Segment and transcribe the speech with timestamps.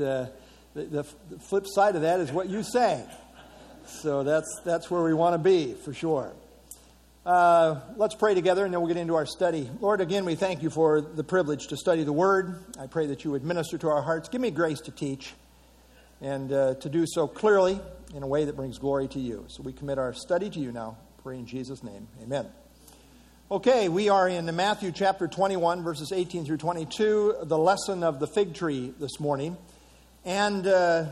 [0.00, 0.24] Uh,
[0.72, 3.04] the, the, the, flip side of that is what you say.
[3.84, 6.32] So that's, that's where we want to be, for sure.
[7.26, 9.68] Uh, let's pray together and then we'll get into our study.
[9.82, 12.64] Lord, again, we thank you for the privilege to study the Word.
[12.80, 14.30] I pray that you would minister to our hearts.
[14.30, 15.34] Give me grace to teach
[16.22, 17.78] and uh, to do so clearly
[18.14, 19.44] in a way that brings glory to you.
[19.48, 20.96] So we commit our study to you now.
[21.22, 22.08] Pray in Jesus' name.
[22.22, 22.46] Amen.
[23.50, 28.26] Okay, we are in Matthew chapter 21, verses 18 through 22, the lesson of the
[28.26, 29.58] fig tree this morning.
[30.24, 31.06] And uh,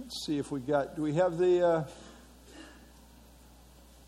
[0.00, 1.84] let's see if we got, do we have the uh,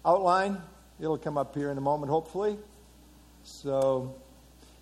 [0.04, 0.60] outline?
[0.98, 2.58] It'll come up here in a moment, hopefully.
[3.44, 4.12] So,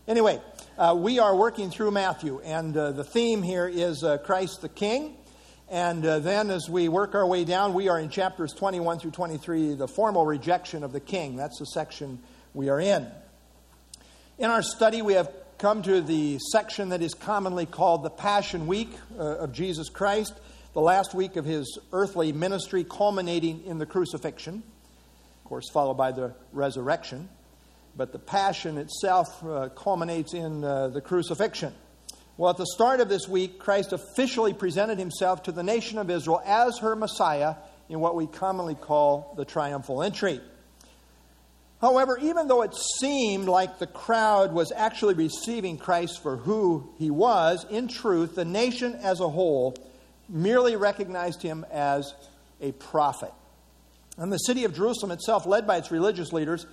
[0.09, 0.41] anyway,
[0.79, 4.71] uh, we are working through Matthew, and uh, the theme here is uh, Christ the
[4.71, 5.17] King.
[5.69, 9.11] And uh, then, as we work our way down, we are in chapters 21 through
[9.11, 11.37] 23, the formal rejection of the king.
[11.37, 12.21] That's the section
[12.55, 13.07] we are in.
[14.39, 15.31] In our study, we have
[15.63, 20.35] come to the section that is commonly called the Passion Week uh, of Jesus Christ,
[20.73, 26.11] the last week of his earthly ministry, culminating in the crucifixion of course, followed by
[26.11, 27.29] the resurrection.
[27.97, 31.73] But the passion itself uh, culminates in uh, the crucifixion.
[32.37, 36.11] Well, at the start of this week, Christ officially presented himself to the nation of
[36.11, 37.55] Israel as her Messiah
[37.89, 40.41] in what we commonly call the triumphal entry.
[41.83, 47.11] However, even though it seemed like the crowd was actually receiving Christ for who he
[47.11, 49.77] was, in truth, the nation as a whole
[50.29, 52.15] merely recognized him as
[52.61, 53.33] a prophet.
[54.17, 56.67] And the city of Jerusalem itself, led by its religious leaders,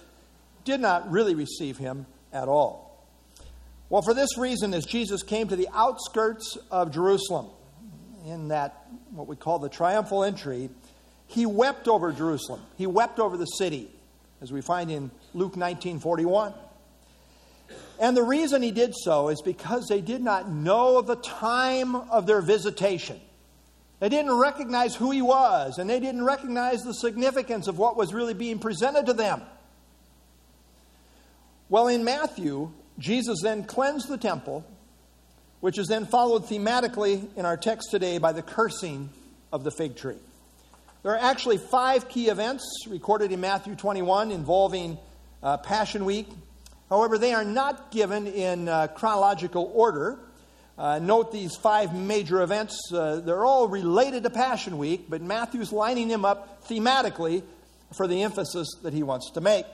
[0.63, 3.07] did not really receive him at all.
[3.89, 7.47] Well, for this reason, as Jesus came to the outskirts of Jerusalem,
[8.27, 10.69] in that what we call the triumphal entry,
[11.25, 12.61] he wept over Jerusalem.
[12.77, 13.89] He wept over the city,
[14.41, 16.53] as we find in Luke 19 41.
[17.99, 21.95] And the reason he did so is because they did not know of the time
[21.95, 23.19] of their visitation.
[23.99, 28.13] They didn't recognize who he was, and they didn't recognize the significance of what was
[28.13, 29.41] really being presented to them.
[31.67, 34.65] Well, in Matthew, Jesus then cleansed the temple,
[35.59, 39.09] which is then followed thematically in our text today by the cursing
[39.51, 40.15] of the fig tree.
[41.01, 44.97] There are actually five key events recorded in Matthew 21 involving
[45.41, 46.27] uh, Passion Week.
[46.89, 50.19] However, they are not given in uh, chronological order.
[50.77, 52.91] Uh, note these five major events.
[52.91, 57.43] Uh, they're all related to Passion Week, but Matthew's lining them up thematically
[57.95, 59.65] for the emphasis that he wants to make.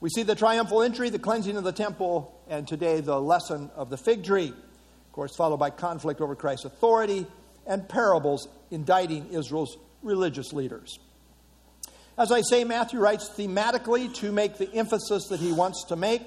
[0.00, 3.90] We see the triumphal entry, the cleansing of the temple, and today the lesson of
[3.90, 4.48] the fig tree.
[4.48, 7.26] Of course, followed by conflict over Christ's authority
[7.66, 10.98] and parables indicting Israel's religious leaders.
[12.16, 16.22] As I say, Matthew writes thematically to make the emphasis that he wants to make.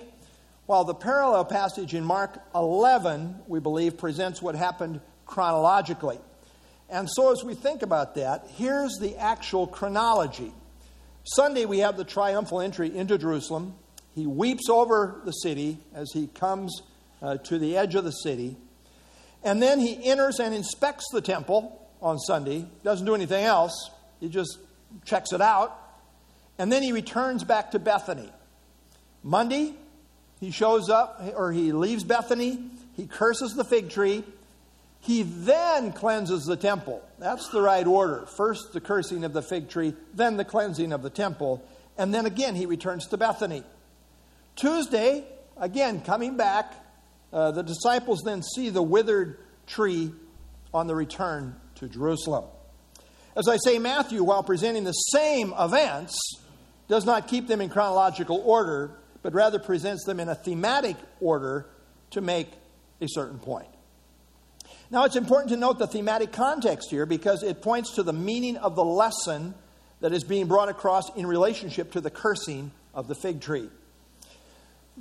[0.66, 6.20] While the parallel passage in Mark 11, we believe, presents what happened chronologically.
[6.90, 10.52] And so, as we think about that, here's the actual chronology.
[11.24, 13.76] Sunday, we have the triumphal entry into Jerusalem.
[14.14, 16.82] He weeps over the city as he comes
[17.22, 18.58] uh, to the edge of the city.
[19.44, 24.30] And then he enters and inspects the temple on Sunday, doesn't do anything else, he
[24.30, 24.58] just
[25.06, 25.78] checks it out.
[26.60, 28.30] And then he returns back to Bethany.
[29.24, 29.74] Monday,
[30.40, 32.60] he shows up, or he leaves Bethany.
[32.96, 34.24] He curses the fig tree.
[35.02, 37.04] He then cleanses the temple.
[37.20, 38.26] That's the right order.
[38.26, 41.64] First, the cursing of the fig tree, then the cleansing of the temple.
[41.98, 43.64] And then again, he returns to Bethany.
[44.56, 45.24] Tuesday,
[45.58, 46.74] again, coming back,
[47.32, 49.38] uh, the disciples then see the withered
[49.68, 50.12] tree
[50.74, 52.46] on the return to Jerusalem.
[53.36, 56.18] As I say, Matthew, while presenting the same events,
[56.88, 61.68] does not keep them in chronological order, but rather presents them in a thematic order
[62.12, 62.50] to make
[63.02, 63.68] a certain point.
[64.90, 68.58] Now, it's important to note the thematic context here because it points to the meaning
[68.58, 69.54] of the lesson
[70.00, 73.70] that is being brought across in relationship to the cursing of the fig tree.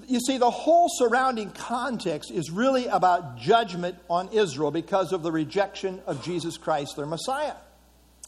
[0.04, 5.32] You see, the whole surrounding context is really about judgment on Israel because of the
[5.32, 7.54] rejection of Jesus Christ, their Messiah,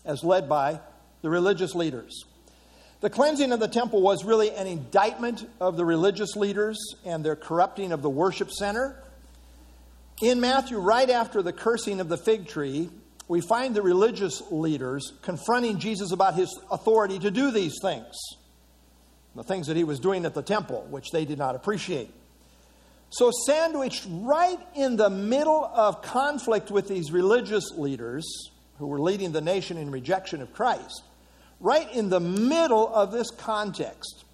[0.04, 0.80] as led by
[1.20, 2.24] the religious leaders.
[3.00, 7.36] The cleansing of the temple was really an indictment of the religious leaders and their
[7.36, 9.00] corrupting of the worship center.
[10.20, 12.90] In Matthew, right after the cursing of the fig tree,
[13.28, 18.16] we find the religious leaders confronting Jesus about his authority to do these things,
[19.38, 22.12] the things that he was doing at the temple, which they did not appreciate.
[23.10, 28.26] So, sandwiched right in the middle of conflict with these religious leaders
[28.78, 31.04] who were leading the nation in rejection of Christ,
[31.60, 34.24] right in the middle of this context,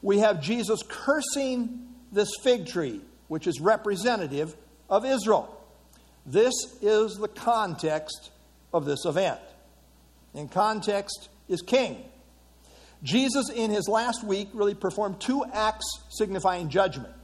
[0.00, 4.56] we have Jesus cursing this fig tree, which is representative
[4.88, 5.62] of Israel.
[6.24, 8.30] This is the context
[8.72, 9.40] of this event.
[10.34, 12.02] And context is king.
[13.04, 17.14] Jesus, in his last week, really performed two acts signifying judgment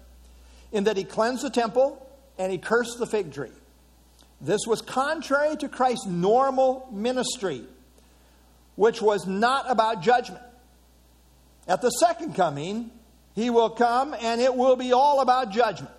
[0.73, 2.07] in that he cleansed the temple
[2.39, 3.51] and he cursed the fig tree.
[4.41, 7.63] This was contrary to Christ's normal ministry,
[8.77, 10.43] which was not about judgment.
[11.67, 12.91] At the second coming,
[13.35, 15.93] he will come and it will be all about judgment.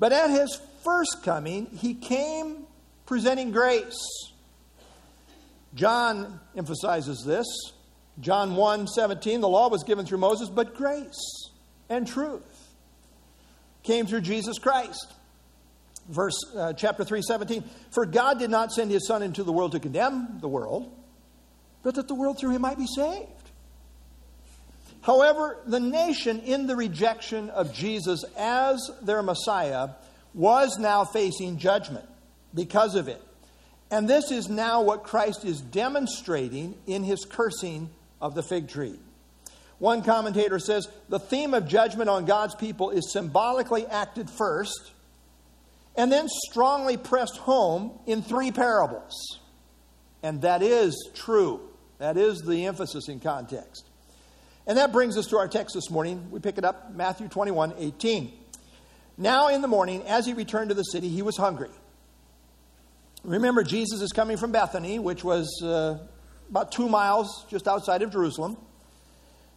[0.00, 2.66] But at his first coming, he came
[3.06, 3.98] presenting grace.
[5.74, 7.46] John emphasizes this.
[8.20, 11.50] John 1 17, the law was given through Moses, but grace
[11.88, 12.72] and truth
[13.82, 15.12] came through Jesus Christ.
[16.08, 19.72] Verse uh, chapter 3 17, for God did not send his son into the world
[19.72, 20.90] to condemn the world,
[21.82, 23.30] but that the world through him might be saved.
[25.02, 29.90] However, the nation, in the rejection of Jesus as their Messiah,
[30.34, 32.06] was now facing judgment
[32.54, 33.22] because of it.
[33.90, 37.88] And this is now what Christ is demonstrating in his cursing
[38.20, 38.98] of the fig tree.
[39.78, 44.92] One commentator says the theme of judgment on God's people is symbolically acted first
[45.96, 49.38] and then strongly pressed home in three parables.
[50.22, 51.60] And that is true.
[51.98, 53.84] That is the emphasis in context.
[54.66, 56.30] And that brings us to our text this morning.
[56.30, 58.32] We pick it up, Matthew 21 18.
[59.16, 61.70] Now in the morning, as he returned to the city, he was hungry.
[63.24, 65.98] Remember, Jesus is coming from Bethany, which was uh,
[66.50, 68.56] about two miles just outside of Jerusalem.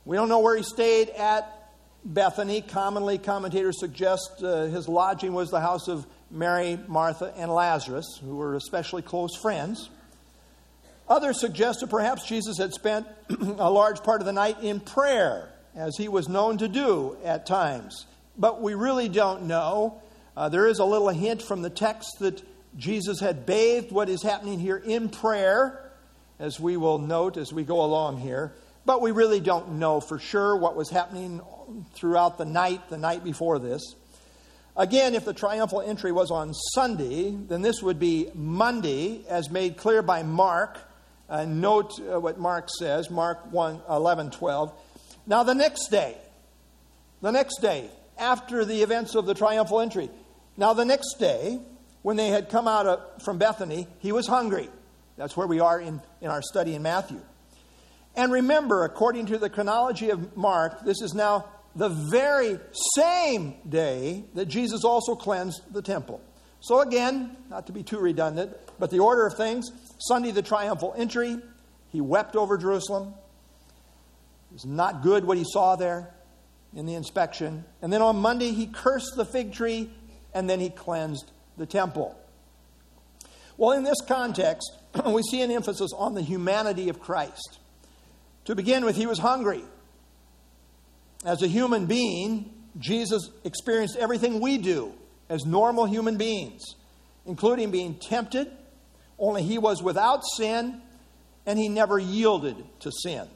[0.06, 1.70] We don't know where he stayed at
[2.04, 2.62] Bethany.
[2.62, 8.36] Commonly, commentators suggest uh, his lodging was the house of Mary, Martha, and Lazarus, who
[8.36, 9.90] were especially close friends.
[11.08, 15.50] Others suggest that perhaps Jesus had spent a large part of the night in prayer,
[15.76, 18.06] as he was known to do at times.
[18.38, 20.02] But we really don't know.
[20.36, 22.42] Uh, there is a little hint from the text that
[22.78, 25.91] Jesus had bathed what is happening here in prayer,
[26.42, 28.52] as we will note as we go along here.
[28.84, 31.40] But we really don't know for sure what was happening
[31.94, 33.96] throughout the night, the night before this.
[34.76, 39.78] Again, if the triumphal entry was on Sunday, then this would be Monday, as made
[39.78, 40.80] clear by Mark
[41.30, 44.74] uh, note uh, what Mark says, Mark 1, 11, 12.
[45.28, 46.18] Now, the next day,
[47.22, 50.10] the next day, after the events of the triumphal entry,
[50.58, 51.60] now the next day,
[52.02, 54.70] when they had come out of, from Bethany, he was hungry.
[55.22, 57.22] That's where we are in, in our study in Matthew.
[58.16, 61.46] And remember, according to the chronology of Mark, this is now
[61.76, 62.58] the very
[62.96, 66.22] same day that Jesus also cleansed the temple.
[66.60, 70.96] So, again, not to be too redundant, but the order of things Sunday, the triumphal
[70.98, 71.38] entry,
[71.90, 73.14] he wept over Jerusalem.
[74.50, 76.10] It was not good what he saw there
[76.74, 77.64] in the inspection.
[77.84, 79.92] And then on Monday, he cursed the fig tree
[80.34, 82.18] and then he cleansed the temple.
[83.56, 84.72] Well, in this context,
[85.06, 87.60] we see an emphasis on the humanity of Christ.
[88.46, 89.64] To begin with, he was hungry.
[91.24, 94.94] As a human being, Jesus experienced everything we do
[95.30, 96.62] as normal human beings,
[97.26, 98.52] including being tempted
[99.22, 100.82] only he was without sin,
[101.46, 103.28] and he never yielded to sin.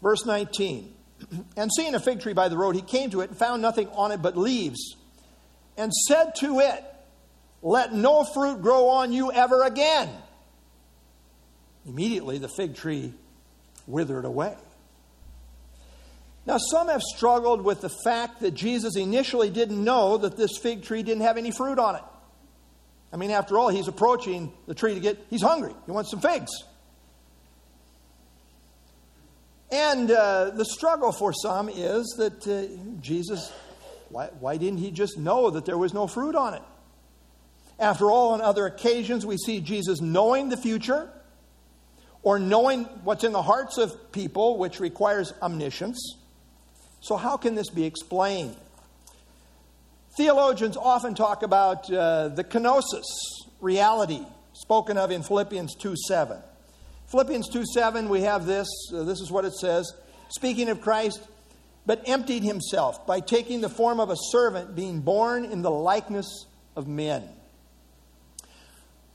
[0.00, 0.94] Verse 19
[1.56, 3.88] And seeing a fig tree by the road, he came to it and found nothing
[3.88, 4.96] on it but leaves,
[5.76, 6.84] and said to it,
[7.60, 10.08] Let no fruit grow on you ever again.
[11.88, 13.14] Immediately the fig tree
[13.86, 14.54] withered away.
[16.46, 20.82] Now, some have struggled with the fact that Jesus initially didn't know that this fig
[20.82, 22.02] tree didn't have any fruit on it.
[23.12, 25.74] I mean, after all, he's approaching the tree to get, he's hungry.
[25.86, 26.50] He wants some figs.
[29.70, 33.52] And uh, the struggle for some is that uh, Jesus,
[34.08, 36.62] why, why didn't he just know that there was no fruit on it?
[37.78, 41.10] After all, on other occasions, we see Jesus knowing the future
[42.28, 46.18] or knowing what's in the hearts of people, which requires omniscience.
[47.00, 48.54] So, how can this be explained?
[50.18, 53.06] Theologians often talk about uh, the kenosis
[53.62, 54.20] reality
[54.52, 56.36] spoken of in Philippians 2 7.
[57.06, 58.68] Philippians 2 7, we have this.
[58.92, 59.90] Uh, this is what it says.
[60.28, 61.26] Speaking of Christ,
[61.86, 66.44] but emptied himself by taking the form of a servant, being born in the likeness
[66.76, 67.26] of men.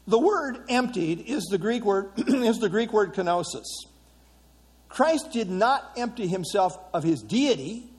[0.07, 3.65] The word emptied is the Greek word, is the Greek word kenosis.
[4.89, 7.89] Christ did not empty himself of his deity,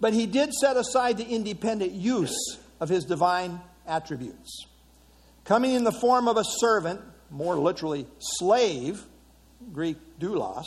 [0.00, 4.66] but he did set aside the independent use of his divine attributes.
[5.44, 7.00] Coming in the form of a servant,
[7.30, 9.02] more literally, slave,
[9.72, 10.66] Greek doulos,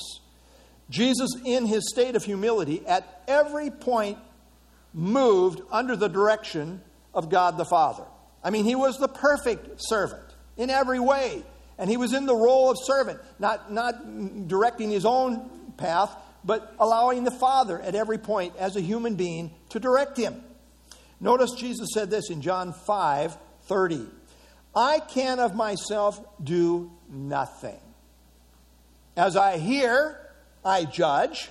[0.89, 4.17] Jesus, in his state of humility, at every point
[4.93, 6.81] moved under the direction
[7.13, 8.03] of God the Father.
[8.43, 11.43] I mean, he was the perfect servant in every way.
[11.77, 16.75] And he was in the role of servant, not, not directing his own path, but
[16.79, 20.43] allowing the Father at every point as a human being to direct him.
[21.19, 24.07] Notice Jesus said this in John 5 30.
[24.75, 27.79] I can of myself do nothing.
[29.15, 30.19] As I hear,
[30.63, 31.49] I judge,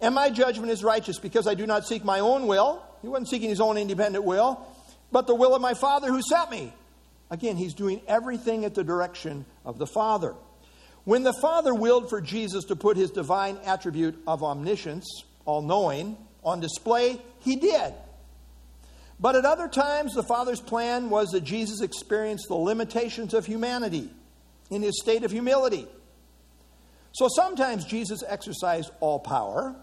[0.00, 2.82] and my judgment is righteous because I do not seek my own will.
[3.02, 4.66] He wasn't seeking his own independent will,
[5.10, 6.72] but the will of my Father who sent me.
[7.30, 10.34] Again, he's doing everything at the direction of the Father.
[11.04, 16.16] When the Father willed for Jesus to put his divine attribute of omniscience, all knowing,
[16.42, 17.94] on display, he did.
[19.20, 24.10] But at other times, the Father's plan was that Jesus experience the limitations of humanity
[24.70, 25.86] in his state of humility.
[27.12, 29.76] So sometimes Jesus exercised all power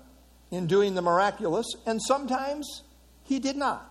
[0.51, 2.83] in doing the miraculous, and sometimes
[3.23, 3.90] he did not.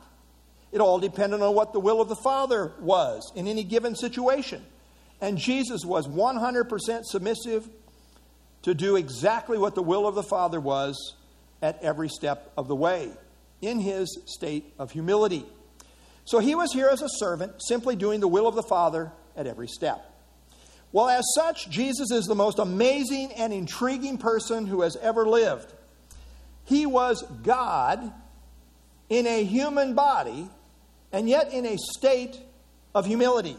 [0.72, 4.64] It all depended on what the will of the Father was in any given situation.
[5.20, 7.68] And Jesus was 100% submissive
[8.62, 11.16] to do exactly what the will of the Father was
[11.60, 13.10] at every step of the way
[13.60, 15.44] in his state of humility.
[16.24, 19.46] So he was here as a servant, simply doing the will of the Father at
[19.46, 20.06] every step.
[20.92, 25.72] Well, as such, Jesus is the most amazing and intriguing person who has ever lived.
[26.64, 28.12] He was God
[29.08, 30.48] in a human body
[31.12, 32.38] and yet in a state
[32.94, 33.56] of humility.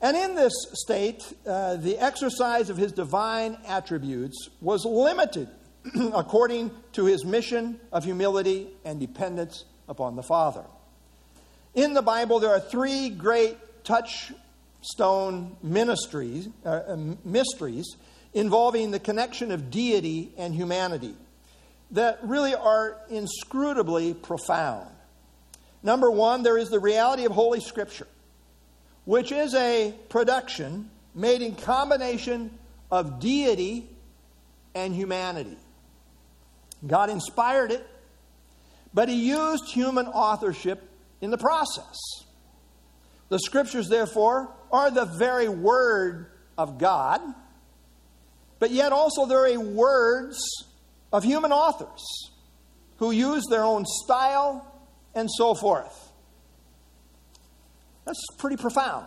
[0.00, 5.48] And in this state, uh, the exercise of his divine attributes was limited
[6.14, 10.64] according to his mission of humility and dependence upon the Father.
[11.74, 17.96] In the Bible, there are three great touchstone ministries, uh, um, mysteries
[18.34, 21.14] involving the connection of deity and humanity
[21.92, 24.88] that really are inscrutably profound.
[25.82, 28.08] Number one, there is the reality of Holy Scripture,
[29.04, 32.50] which is a production made in combination
[32.90, 33.88] of deity
[34.74, 35.56] and humanity.
[36.86, 37.86] God inspired it,
[38.92, 40.88] but He used human authorship
[41.20, 41.96] in the process.
[43.28, 46.26] The Scriptures, therefore, are the very Word
[46.58, 47.20] of God,
[48.58, 50.38] but yet also they're a words
[51.12, 52.30] of human authors
[52.98, 54.72] who use their own style
[55.16, 56.12] and so forth.
[58.04, 59.06] That's pretty profound.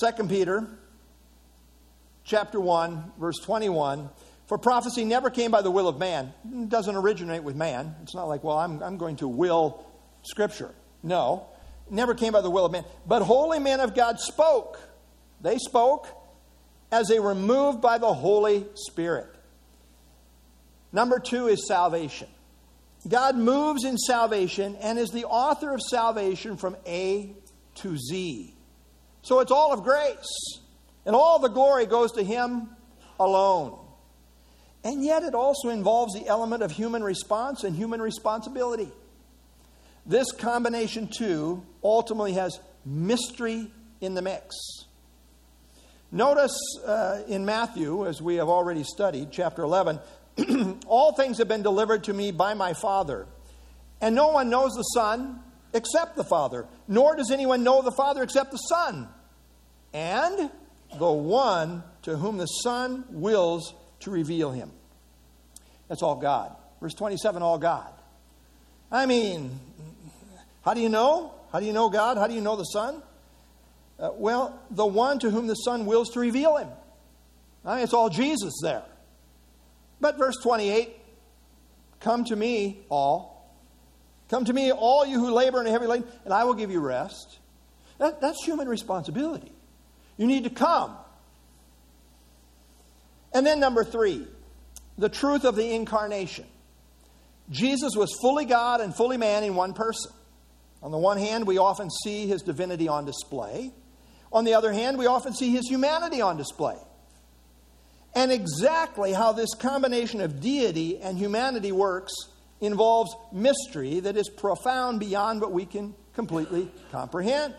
[0.00, 0.68] 2 Peter
[2.22, 4.08] chapter 1 verse 21
[4.46, 6.32] for prophecy never came by the will of man.
[6.44, 7.96] It doesn't originate with man.
[8.02, 9.84] It's not like, well, I'm, I'm going to will
[10.22, 10.72] scripture.
[11.02, 11.46] No.
[11.88, 12.84] Never came by the will of man.
[13.06, 14.78] But holy men of God spoke.
[15.40, 16.06] They spoke
[16.92, 19.28] as they were moved by the Holy Spirit.
[20.92, 22.28] Number two is salvation.
[23.08, 27.34] God moves in salvation and is the author of salvation from A
[27.76, 28.54] to Z.
[29.22, 30.58] So it's all of grace.
[31.06, 32.68] And all the glory goes to Him
[33.18, 33.78] alone.
[34.84, 38.90] And yet it also involves the element of human response and human responsibility.
[40.06, 44.56] This combination, too, ultimately has mystery in the mix.
[46.10, 50.00] Notice uh, in Matthew, as we have already studied, chapter 11,
[50.86, 53.26] All things have been delivered to me by my Father.
[54.00, 55.40] And no one knows the Son
[55.72, 59.08] except the Father, nor does anyone know the Father except the Son,
[59.92, 60.50] and
[60.98, 64.70] the one to whom the Son wills to reveal him.
[65.88, 66.56] That's all God.
[66.80, 67.92] Verse 27 all God.
[68.90, 69.60] I mean,
[70.64, 71.34] how do you know?
[71.52, 72.16] How do you know God?
[72.16, 73.02] How do you know the Son?
[73.98, 76.68] Uh, well, the one to whom the Son wills to reveal him.
[77.64, 78.82] Mean, it's all Jesus there.
[80.00, 80.96] But verse 28
[82.00, 83.30] Come to me, all.
[84.28, 86.70] Come to me, all you who labor and are heavy laden, and I will give
[86.70, 87.38] you rest.
[87.98, 89.52] That, that's human responsibility.
[90.16, 90.96] You need to come.
[93.34, 94.26] And then, number three,
[94.96, 96.46] the truth of the incarnation.
[97.50, 100.12] Jesus was fully God and fully man in one person.
[100.82, 103.72] On the one hand, we often see his divinity on display.
[104.32, 106.76] On the other hand, we often see his humanity on display.
[108.14, 112.12] And exactly how this combination of deity and humanity works
[112.60, 117.54] involves mystery that is profound beyond what we can completely comprehend.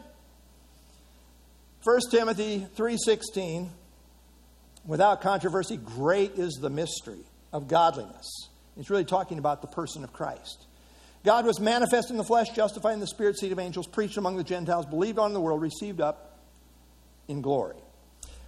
[1.83, 3.69] 1 Timothy 3:16
[4.85, 8.49] Without controversy great is the mystery of godliness.
[8.77, 10.65] It's really talking about the person of Christ.
[11.23, 14.37] God was manifest in the flesh, justified in the spirit, seed of angels, preached among
[14.37, 16.39] the Gentiles, believed on in the world, received up
[17.27, 17.80] in glory.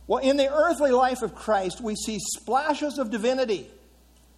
[0.07, 3.67] Well, in the earthly life of Christ, we see splashes of divinity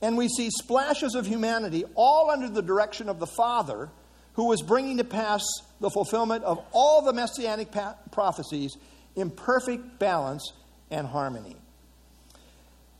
[0.01, 3.89] and we see splashes of humanity, all under the direction of the Father,
[4.33, 5.41] who was bringing to pass
[5.79, 8.77] the fulfillment of all the messianic pa- prophecies
[9.15, 10.51] in perfect balance
[10.91, 11.55] and harmony.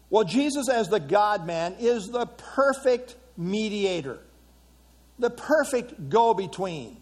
[0.10, 4.20] Well, Jesus, as the God man, is the perfect mediator,
[5.20, 6.98] the perfect go between.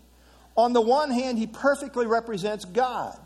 [0.58, 3.18] On the one hand, he perfectly represents God.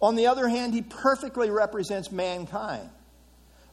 [0.00, 2.88] On the other hand, he perfectly represents mankind,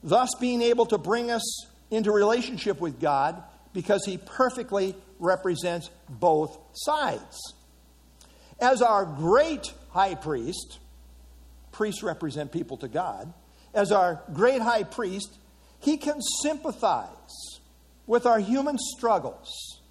[0.04, 3.42] thus being able to bring us into relationship with God
[3.74, 7.54] because he perfectly represents both sides.
[8.60, 10.80] As our great high priest,
[11.72, 13.34] priests represent people to God,
[13.74, 15.30] as our great high priest,
[15.80, 17.60] he can sympathize
[18.08, 19.82] with our human struggles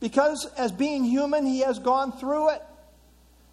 [0.00, 2.62] because, as being human, he has gone through it.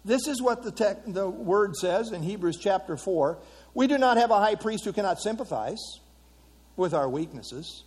[0.04, 3.38] This is what the, tech, the word says in Hebrews chapter 4.
[3.74, 6.00] We do not have a high priest who cannot sympathize
[6.76, 7.84] with our weaknesses,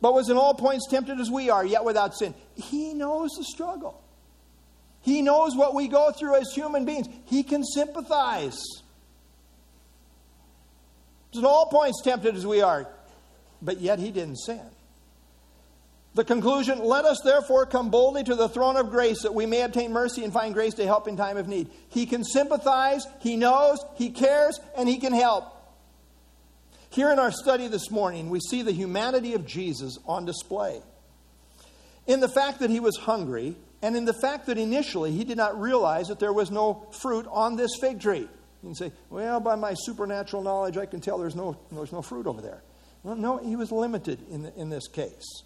[0.00, 2.34] but was in all points tempted as we are, yet without sin.
[2.54, 4.02] He knows the struggle.
[5.02, 7.08] He knows what we go through as human beings.
[7.26, 8.60] He can sympathize.
[11.30, 12.88] He's in all points tempted as we are,
[13.60, 14.60] but yet he didn't sin.
[16.16, 19.60] The conclusion let us therefore come boldly to the throne of grace that we may
[19.60, 21.68] obtain mercy and find grace to help in time of need.
[21.90, 25.44] He can sympathize, he knows, he cares, and he can help.
[26.88, 30.80] Here in our study this morning, we see the humanity of Jesus on display.
[32.06, 35.36] In the fact that he was hungry, and in the fact that initially he did
[35.36, 38.20] not realize that there was no fruit on this fig tree.
[38.20, 38.28] You
[38.62, 42.26] can say, well, by my supernatural knowledge, I can tell there's no, there's no fruit
[42.26, 42.62] over there.
[43.02, 45.42] Well, no, he was limited in, the, in this case.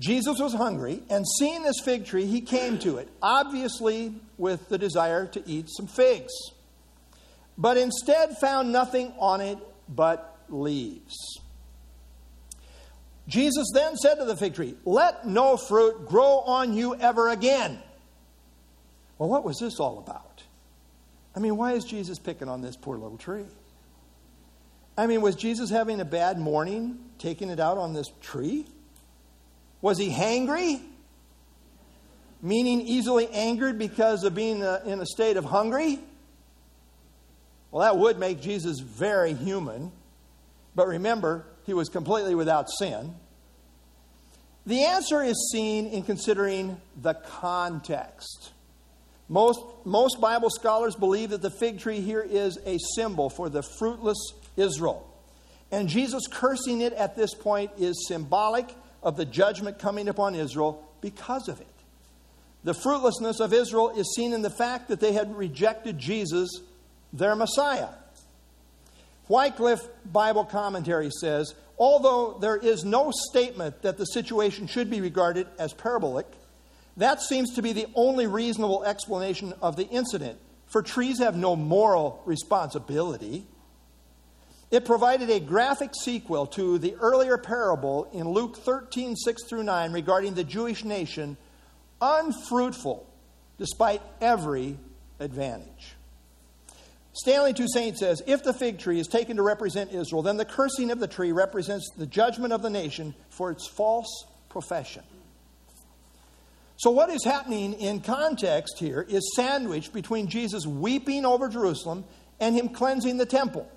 [0.00, 4.78] Jesus was hungry, and seeing this fig tree, he came to it, obviously with the
[4.78, 6.32] desire to eat some figs,
[7.58, 11.14] but instead found nothing on it but leaves.
[13.28, 17.78] Jesus then said to the fig tree, Let no fruit grow on you ever again.
[19.18, 20.42] Well, what was this all about?
[21.36, 23.44] I mean, why is Jesus picking on this poor little tree?
[24.96, 28.66] I mean, was Jesus having a bad morning taking it out on this tree?
[29.82, 30.80] Was he hangry?
[32.42, 35.98] Meaning easily angered because of being uh, in a state of hungry?
[37.70, 39.92] Well, that would make Jesus very human.
[40.74, 43.14] But remember, he was completely without sin.
[44.66, 48.52] The answer is seen in considering the context.
[49.28, 53.62] Most, most Bible scholars believe that the fig tree here is a symbol for the
[53.78, 54.18] fruitless
[54.56, 55.06] Israel.
[55.70, 60.86] And Jesus cursing it at this point is symbolic of the judgment coming upon Israel
[61.00, 61.66] because of it.
[62.64, 66.50] The fruitlessness of Israel is seen in the fact that they had rejected Jesus,
[67.12, 67.88] their Messiah.
[69.28, 75.48] Wycliffe Bible Commentary says although there is no statement that the situation should be regarded
[75.58, 76.26] as parabolic,
[76.98, 81.56] that seems to be the only reasonable explanation of the incident, for trees have no
[81.56, 83.46] moral responsibility.
[84.70, 89.92] It provided a graphic sequel to the earlier parable in Luke 13, 6 through 9,
[89.92, 91.36] regarding the Jewish nation,
[92.00, 93.06] unfruitful
[93.58, 94.78] despite every
[95.18, 95.96] advantage.
[97.12, 100.90] Stanley Toussaint says if the fig tree is taken to represent Israel, then the cursing
[100.92, 105.02] of the tree represents the judgment of the nation for its false profession.
[106.76, 112.04] So, what is happening in context here is sandwiched between Jesus weeping over Jerusalem
[112.38, 113.70] and him cleansing the temple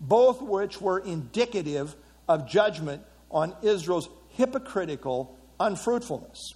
[0.00, 1.94] both which were indicative
[2.28, 6.54] of judgment on Israel's hypocritical unfruitfulness.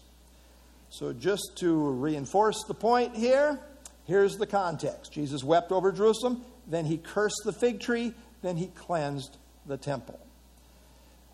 [0.90, 3.60] So, just to reinforce the point here,
[4.04, 8.68] here's the context Jesus wept over Jerusalem, then he cursed the fig tree, then he
[8.68, 10.18] cleansed the temple.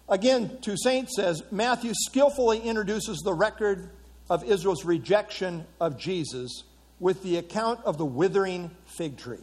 [0.09, 3.91] Again, Toussaint says Matthew skillfully introduces the record
[4.29, 6.65] of Israel's rejection of Jesus
[7.01, 9.39] with the account of the withering fig tree.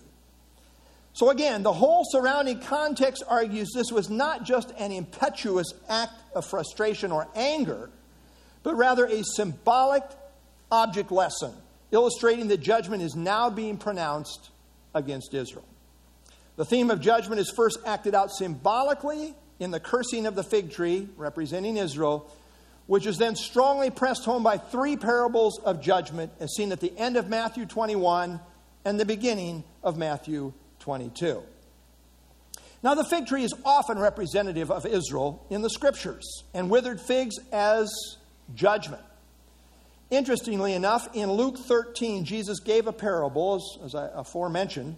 [1.14, 6.46] So, again, the whole surrounding context argues this was not just an impetuous act of
[6.46, 7.90] frustration or anger,
[8.64, 10.04] but rather a symbolic
[10.72, 11.54] object lesson,
[11.92, 14.50] illustrating that judgment is now being pronounced
[14.96, 15.66] against Israel.
[16.56, 20.72] The theme of judgment is first acted out symbolically in the cursing of the fig
[20.72, 22.30] tree, representing Israel,
[22.88, 26.98] which is then strongly pressed home by three parables of judgment, as seen at the
[26.98, 28.40] end of Matthew 21
[28.86, 31.42] and the beginning of Matthew 22.
[32.84, 37.36] Now, the fig tree is often representative of Israel in the scriptures, and withered figs
[37.52, 37.92] as
[38.56, 39.04] judgment.
[40.10, 44.98] Interestingly enough, in Luke 13, Jesus gave a parable, as, as I aforementioned,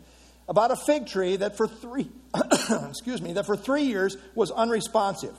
[0.50, 2.10] about a fig tree that for three,
[2.90, 5.36] excuse me, that for three years was unresponsive.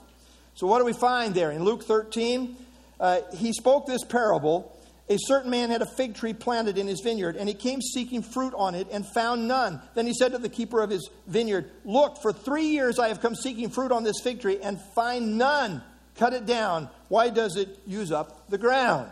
[0.53, 2.55] So, what do we find there in Luke 13?
[2.99, 4.74] uh, he spoke this parable.
[5.07, 8.23] A certain man had a fig tree planted in his vineyard, and he came seeking
[8.23, 9.79] fruit on it and found none.
[9.93, 13.21] Then he said to the keeper of his vineyard, Look, for three years I have
[13.21, 15.83] come seeking fruit on this fig tree and find none.
[16.17, 16.89] Cut it down.
[17.07, 19.11] Why does it use up the ground?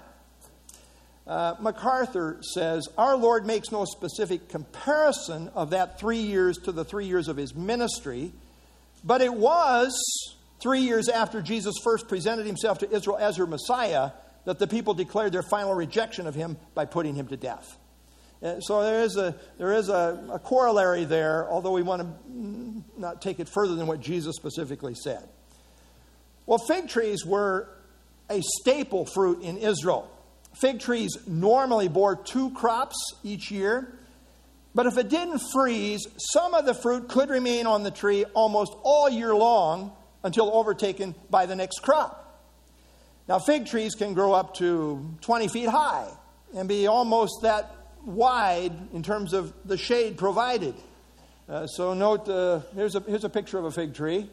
[1.28, 6.84] Uh, MacArthur says, Our Lord makes no specific comparison of that three years to the
[6.84, 8.32] three years of his ministry,
[9.04, 9.94] but it was
[10.60, 14.12] three years after Jesus first presented himself to Israel as their Messiah
[14.46, 17.78] that the people declared their final rejection of him by putting him to death.
[18.42, 23.00] Uh, so there is, a, there is a, a corollary there, although we want to
[23.00, 25.28] not take it further than what Jesus specifically said.
[26.46, 27.70] Well, fig trees were
[28.30, 30.10] a staple fruit in Israel.
[30.60, 33.94] Fig trees normally bore two crops each year,
[34.76, 38.74] but if it didn't freeze, some of the fruit could remain on the tree almost
[38.84, 42.23] all year long until overtaken by the next crop.
[43.28, 46.10] Now, fig trees can grow up to 20 feet high
[46.56, 47.74] and be almost that
[48.06, 50.76] wide in terms of the shade provided.
[51.48, 54.30] Uh, so, note uh, here's, a, here's a picture of a fig tree.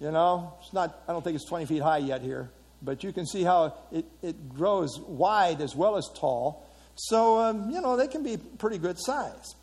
[0.00, 2.50] You know, it's not, I don't think it's 20 feet high yet here
[2.84, 6.68] but you can see how it, it grows wide as well as tall.
[6.96, 9.54] So, um, you know, they can be pretty good size.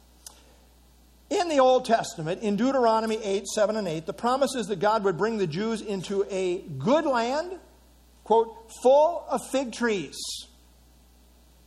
[1.30, 5.06] In the Old Testament, in Deuteronomy 8, 7, and 8, the promise is that God
[5.06, 7.54] would bring the Jews into a good land,
[8.32, 10.15] quote, full of fig trees,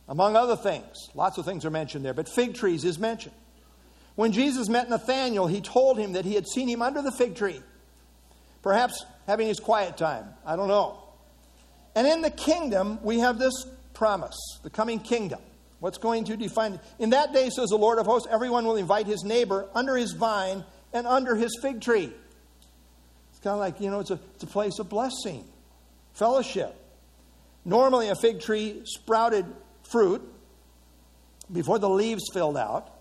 [0.09, 0.95] among other things.
[1.13, 3.35] Lots of things are mentioned there, but fig trees is mentioned.
[4.15, 7.35] When Jesus met Nathanael, he told him that he had seen him under the fig
[7.35, 7.61] tree,
[8.63, 10.25] perhaps having his quiet time.
[10.43, 11.03] I don't know.
[11.93, 13.53] And in the kingdom, we have this
[13.93, 15.41] promise the coming kingdom.
[15.81, 16.79] What's going to define?
[16.97, 20.13] In that day, says the Lord of hosts, everyone will invite his neighbor under his
[20.13, 22.11] vine and under his fig tree.
[23.29, 25.45] It's kind of like, you know, it's a, it's a place of blessing,
[26.15, 26.75] fellowship.
[27.63, 29.45] Normally, a fig tree sprouted
[29.83, 30.21] fruit
[31.51, 32.91] before the leaves filled out.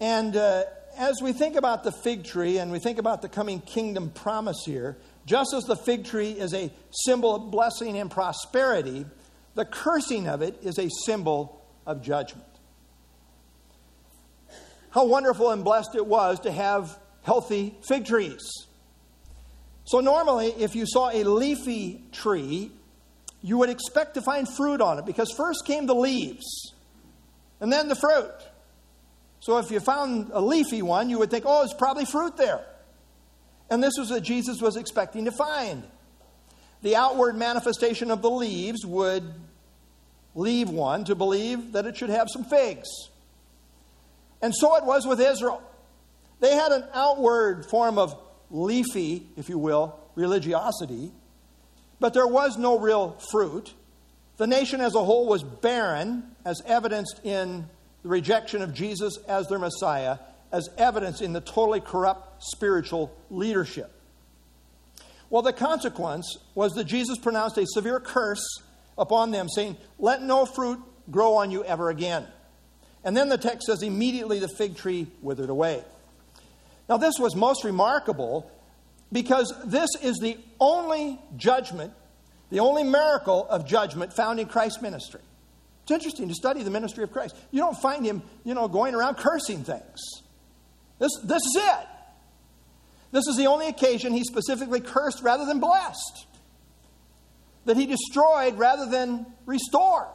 [0.00, 0.64] And uh,
[0.96, 4.62] as we think about the fig tree and we think about the coming kingdom promise
[4.64, 6.72] here, just as the fig tree is a
[7.04, 9.06] symbol of blessing and prosperity,
[9.54, 12.46] the cursing of it is a symbol of judgment.
[14.90, 18.66] How wonderful and blessed it was to have healthy fig trees.
[19.84, 22.70] So, normally, if you saw a leafy tree,
[23.42, 26.72] you would expect to find fruit on it because first came the leaves
[27.60, 28.32] and then the fruit.
[29.40, 32.64] So, if you found a leafy one, you would think, oh, there's probably fruit there.
[33.70, 35.82] And this was what Jesus was expecting to find.
[36.82, 39.32] The outward manifestation of the leaves would
[40.34, 42.88] leave one to believe that it should have some figs.
[44.40, 45.62] And so it was with Israel.
[46.40, 48.16] They had an outward form of
[48.52, 51.10] leafy, if you will, religiosity,
[51.98, 53.72] but there was no real fruit.
[54.36, 57.66] The nation as a whole was barren, as evidenced in
[58.02, 60.18] the rejection of Jesus as their Messiah,
[60.50, 63.90] as evidenced in the totally corrupt spiritual leadership.
[65.30, 68.44] Well, the consequence was that Jesus pronounced a severe curse
[68.98, 70.78] upon them, saying, Let no fruit
[71.10, 72.26] grow on you ever again.
[73.02, 75.82] And then the text says, Immediately the fig tree withered away.
[76.92, 78.50] Now, this was most remarkable
[79.10, 81.94] because this is the only judgment,
[82.50, 85.22] the only miracle of judgment found in Christ's ministry.
[85.84, 87.34] It's interesting to study the ministry of Christ.
[87.50, 90.00] You don't find him, you know, going around cursing things.
[90.98, 91.86] This, this is it.
[93.10, 96.26] This is the only occasion he specifically cursed rather than blessed,
[97.64, 100.08] that he destroyed rather than restore.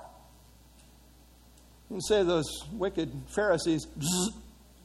[1.89, 3.87] You say those wicked Pharisees,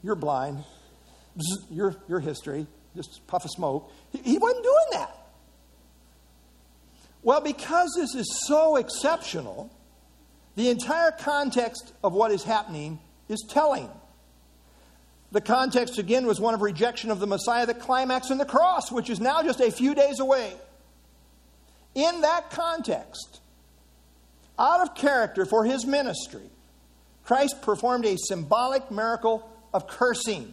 [0.02, 0.64] you're blind,
[1.70, 3.90] your, your history, just puff of smoke.
[4.10, 5.18] He, he wasn't doing that.
[7.22, 9.70] Well, because this is so exceptional,
[10.56, 13.88] the entire context of what is happening is telling.
[15.30, 18.92] The context, again, was one of rejection of the Messiah, the climax in the cross,
[18.92, 20.52] which is now just a few days away.
[21.94, 23.40] In that context,
[24.58, 26.50] out of character for his ministry,
[27.24, 30.52] Christ performed a symbolic miracle of cursing,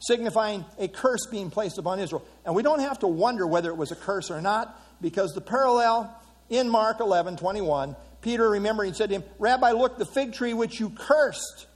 [0.00, 2.24] signifying a curse being placed upon Israel.
[2.44, 5.40] And we don't have to wonder whether it was a curse or not, because the
[5.40, 6.14] parallel
[6.48, 10.80] in Mark 11 21, Peter, remembering, said to him, Rabbi, look, the fig tree which
[10.80, 11.66] you cursed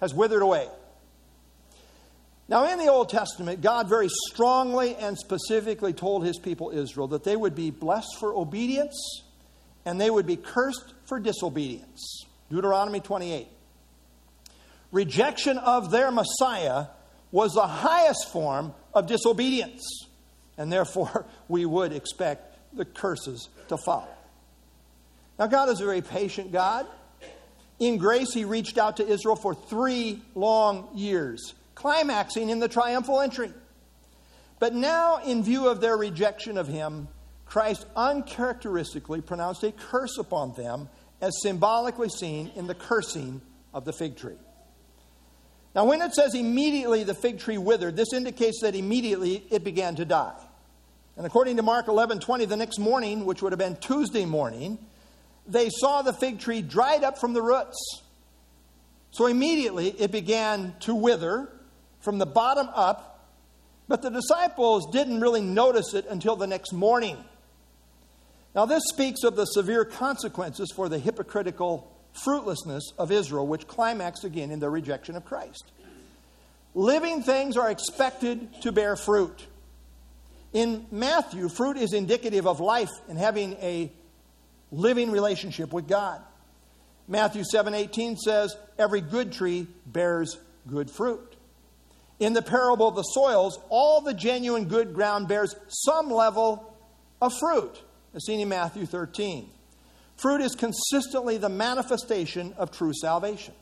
[0.00, 0.68] has withered away.
[2.48, 7.24] Now, in the Old Testament, God very strongly and specifically told his people Israel that
[7.24, 9.22] they would be blessed for obedience
[9.84, 12.26] and they would be cursed for disobedience.
[12.50, 13.48] Deuteronomy 28.
[14.90, 16.86] Rejection of their Messiah
[17.32, 20.06] was the highest form of disobedience,
[20.56, 24.06] and therefore we would expect the curses to follow.
[25.38, 26.86] Now, God is a very patient God.
[27.80, 33.20] In grace, He reached out to Israel for three long years, climaxing in the triumphal
[33.20, 33.52] entry.
[34.60, 37.08] But now, in view of their rejection of Him,
[37.46, 40.88] Christ uncharacteristically pronounced a curse upon them,
[41.20, 43.40] as symbolically seen in the cursing
[43.74, 44.38] of the fig tree.
[45.74, 49.96] Now, when it says immediately the fig tree withered, this indicates that immediately it began
[49.96, 50.34] to die.
[51.16, 54.78] And according to Mark 11 20, the next morning, which would have been Tuesday morning,
[55.46, 58.02] they saw the fig tree dried up from the roots.
[59.10, 61.48] So immediately it began to wither
[62.00, 63.28] from the bottom up,
[63.88, 67.22] but the disciples didn't really notice it until the next morning.
[68.54, 74.24] Now, this speaks of the severe consequences for the hypocritical fruitlessness of Israel, which climaxed
[74.24, 75.64] again in their rejection of Christ.
[76.74, 79.46] Living things are expected to bear fruit.
[80.52, 83.90] In Matthew, fruit is indicative of life and having a
[84.70, 86.20] living relationship with God.
[87.08, 91.36] Matthew 7:18 says, "Every good tree bears good fruit."
[92.18, 96.74] In the parable of the soils, all the genuine good ground bears some level
[97.20, 97.82] of fruit,
[98.14, 99.50] as seen in Matthew 13.
[100.22, 103.54] Fruit is consistently the manifestation of true salvation.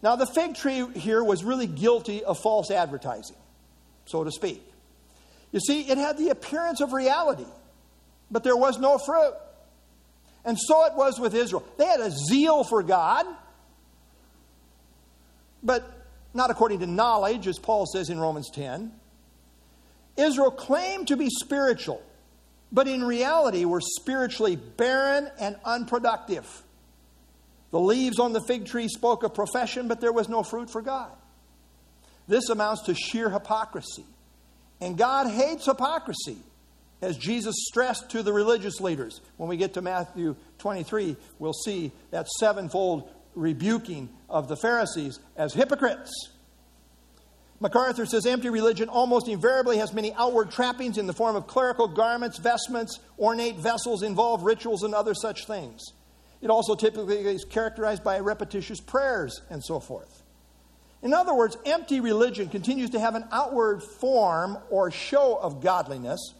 [0.00, 3.36] Now, the fig tree here was really guilty of false advertising,
[4.06, 4.62] so to speak.
[5.50, 7.46] You see, it had the appearance of reality,
[8.30, 9.34] but there was no fruit.
[10.44, 11.64] And so it was with Israel.
[11.76, 13.26] They had a zeal for God,
[15.62, 15.84] but
[16.34, 18.92] not according to knowledge, as Paul says in Romans 10.
[20.16, 22.02] Israel claimed to be spiritual,
[22.72, 26.46] but in reality were spiritually barren and unproductive.
[27.70, 30.82] The leaves on the fig tree spoke of profession, but there was no fruit for
[30.82, 31.10] God.
[32.28, 34.04] This amounts to sheer hypocrisy.
[34.80, 36.38] And God hates hypocrisy,
[37.00, 39.20] as Jesus stressed to the religious leaders.
[39.36, 45.52] When we get to Matthew 23, we'll see that sevenfold rebuking of the Pharisees as
[45.52, 46.10] hypocrites.
[47.62, 51.86] MacArthur says empty religion almost invariably has many outward trappings in the form of clerical
[51.86, 55.80] garments, vestments, ornate vessels, involved rituals, and other such things.
[56.40, 60.24] It also typically is characterized by repetitious prayers and so forth.
[61.02, 66.34] In other words, empty religion continues to have an outward form or show of godliness,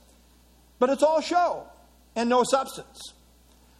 [0.81, 1.69] but it's all show
[2.17, 3.15] and no substance.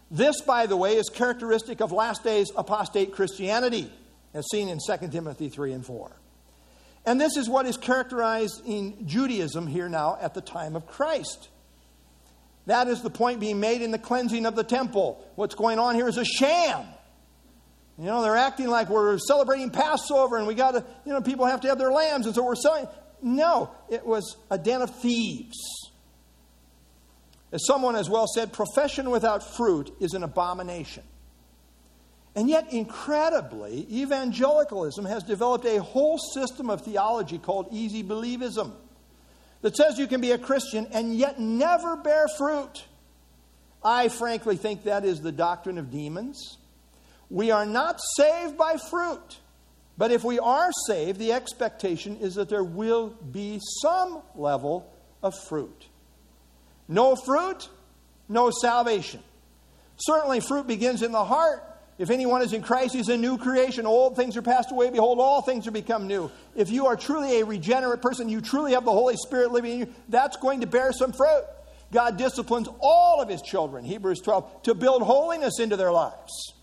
[0.09, 3.91] This, by the way, is characteristic of last days apostate Christianity,
[4.33, 6.22] as seen in 2 Timothy 3 and 4.
[7.05, 11.49] And this is what is characterized in Judaism here now at the time of Christ.
[12.65, 15.25] That is the point being made in the cleansing of the temple.
[15.35, 16.85] What's going on here is a sham.
[17.97, 21.45] You know, they're acting like we're celebrating Passover and we got to, you know, people
[21.45, 22.87] have to have their lambs and so we're selling.
[23.21, 25.57] No, it was a den of thieves.
[27.51, 31.03] As someone as well said, profession without fruit is an abomination.
[32.35, 38.71] And yet, incredibly, evangelicalism has developed a whole system of theology called easy believism
[39.61, 42.85] that says you can be a Christian and yet never bear fruit.
[43.83, 46.57] I frankly think that is the doctrine of demons.
[47.29, 49.39] We are not saved by fruit,
[49.97, 54.91] but if we are saved, the expectation is that there will be some level
[55.21, 55.87] of fruit.
[56.87, 57.69] No fruit,
[58.27, 59.21] no salvation.
[59.97, 61.63] Certainly, fruit begins in the heart
[61.97, 63.85] if anyone is in Christ, he's a new creation.
[63.85, 64.89] Old things are passed away.
[64.89, 66.31] Behold, all things are become new.
[66.55, 69.79] If you are truly a regenerate person, you truly have the Holy Spirit living in
[69.79, 71.45] you, that's going to bear some fruit.
[71.91, 76.53] God disciplines all of his children, Hebrews 12, to build holiness into their lives.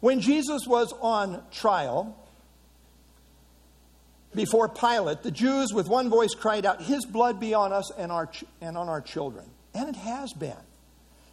[0.00, 2.14] When Jesus was on trial
[4.34, 8.12] before Pilate, the Jews with one voice cried out, His blood be on us and,
[8.12, 9.46] our, and on our children.
[9.74, 10.56] And it has been.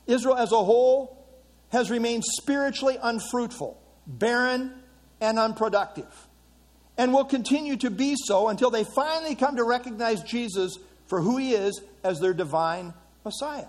[0.08, 1.25] Israel as a whole
[1.70, 4.74] has remained spiritually unfruitful, barren,
[5.22, 6.28] and unproductive,
[6.98, 11.38] and will continue to be so until they finally come to recognize Jesus for who
[11.38, 13.68] he is as their divine Messiah.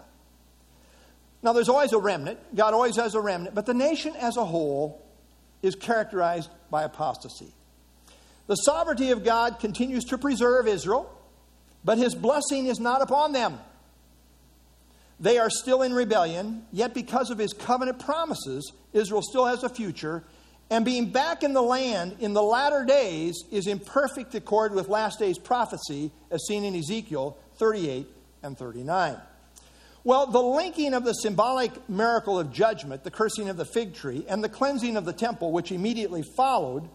[1.43, 2.39] Now, there's always a remnant.
[2.55, 5.05] God always has a remnant, but the nation as a whole
[5.63, 7.53] is characterized by apostasy.
[8.47, 11.13] The sovereignty of God continues to preserve Israel,
[11.85, 13.59] but his blessing is not upon them.
[15.19, 19.69] They are still in rebellion, yet because of his covenant promises, Israel still has a
[19.69, 20.25] future.
[20.69, 24.89] And being back in the land in the latter days is in perfect accord with
[24.89, 28.07] last days prophecy, as seen in Ezekiel 38
[28.43, 29.17] and 39.
[30.05, 34.25] Well, the linking of the symbolic miracle of judgment, the cursing of the fig tree,
[34.29, 36.89] and the cleansing of the temple, which immediately followed,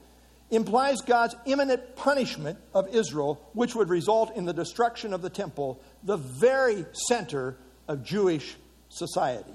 [0.50, 5.82] implies God's imminent punishment of Israel, which would result in the destruction of the temple,
[6.04, 7.58] the very center
[7.92, 8.56] of Jewish
[8.90, 9.54] society.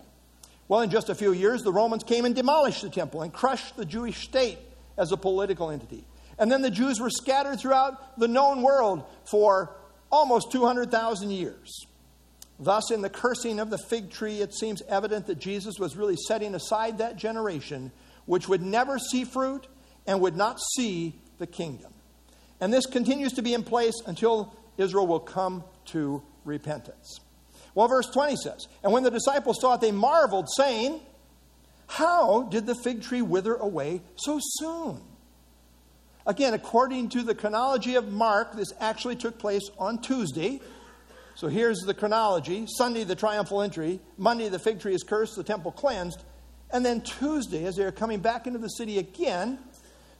[0.68, 3.76] Well, in just a few years, the Romans came and demolished the temple and crushed
[3.76, 4.58] the Jewish state
[4.96, 6.04] as a political entity.
[6.38, 9.74] And then the Jews were scattered throughout the known world for
[10.10, 11.86] almost 200,000 years.
[12.58, 16.16] Thus, in the cursing of the fig tree, it seems evident that Jesus was really
[16.16, 17.92] setting aside that generation
[18.24, 19.66] which would never see fruit
[20.06, 21.92] and would not see the kingdom.
[22.60, 27.20] And this continues to be in place until Israel will come to repentance.
[27.76, 30.98] Well, verse 20 says, And when the disciples saw it, they marveled, saying,
[31.86, 35.02] How did the fig tree wither away so soon?
[36.26, 40.60] Again, according to the chronology of Mark, this actually took place on Tuesday.
[41.34, 44.00] So here's the chronology Sunday, the triumphal entry.
[44.16, 46.24] Monday, the fig tree is cursed, the temple cleansed.
[46.72, 49.58] And then Tuesday, as they're coming back into the city again,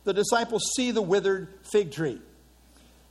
[0.04, 2.20] the disciples see the withered fig tree.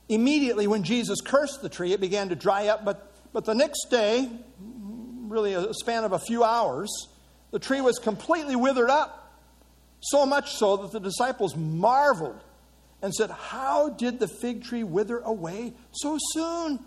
[0.08, 3.88] Immediately, when Jesus cursed the tree, it began to dry up, but but the next
[3.90, 4.30] day,
[5.28, 6.88] really a span of a few hours,
[7.50, 9.42] the tree was completely withered up.
[10.00, 12.40] So much so that the disciples marveled
[13.02, 16.78] and said, How did the fig tree wither away so soon?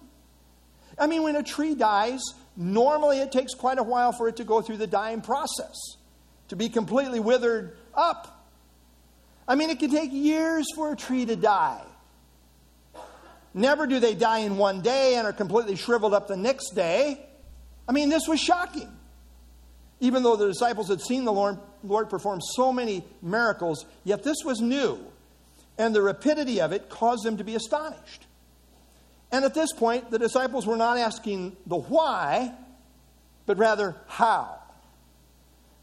[0.97, 2.21] I mean, when a tree dies,
[2.57, 5.75] normally it takes quite a while for it to go through the dying process,
[6.47, 8.49] to be completely withered up.
[9.47, 11.83] I mean, it can take years for a tree to die.
[13.53, 17.25] Never do they die in one day and are completely shriveled up the next day.
[17.87, 18.91] I mean, this was shocking.
[19.99, 24.37] Even though the disciples had seen the Lord, Lord perform so many miracles, yet this
[24.45, 24.99] was new.
[25.77, 28.27] And the rapidity of it caused them to be astonished.
[29.31, 32.53] And at this point, the disciples were not asking the why,
[33.45, 34.59] but rather how.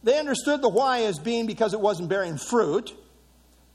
[0.02, 2.94] They understood the why as being because it wasn't bearing fruit,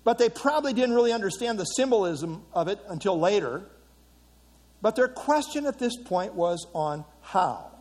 [0.04, 3.63] but they probably didn't really understand the symbolism of it until later.
[4.82, 7.72] But their question at this point was on how.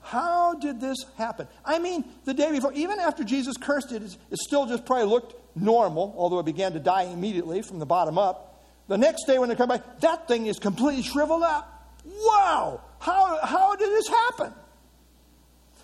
[0.00, 1.46] How did this happen?
[1.64, 5.34] I mean, the day before, even after Jesus cursed it, it still just probably looked
[5.54, 8.64] normal, although it began to die immediately from the bottom up.
[8.88, 11.94] The next day when they come back, that thing is completely shriveled up.
[12.04, 12.80] Wow!
[13.00, 14.52] How, how did this happen?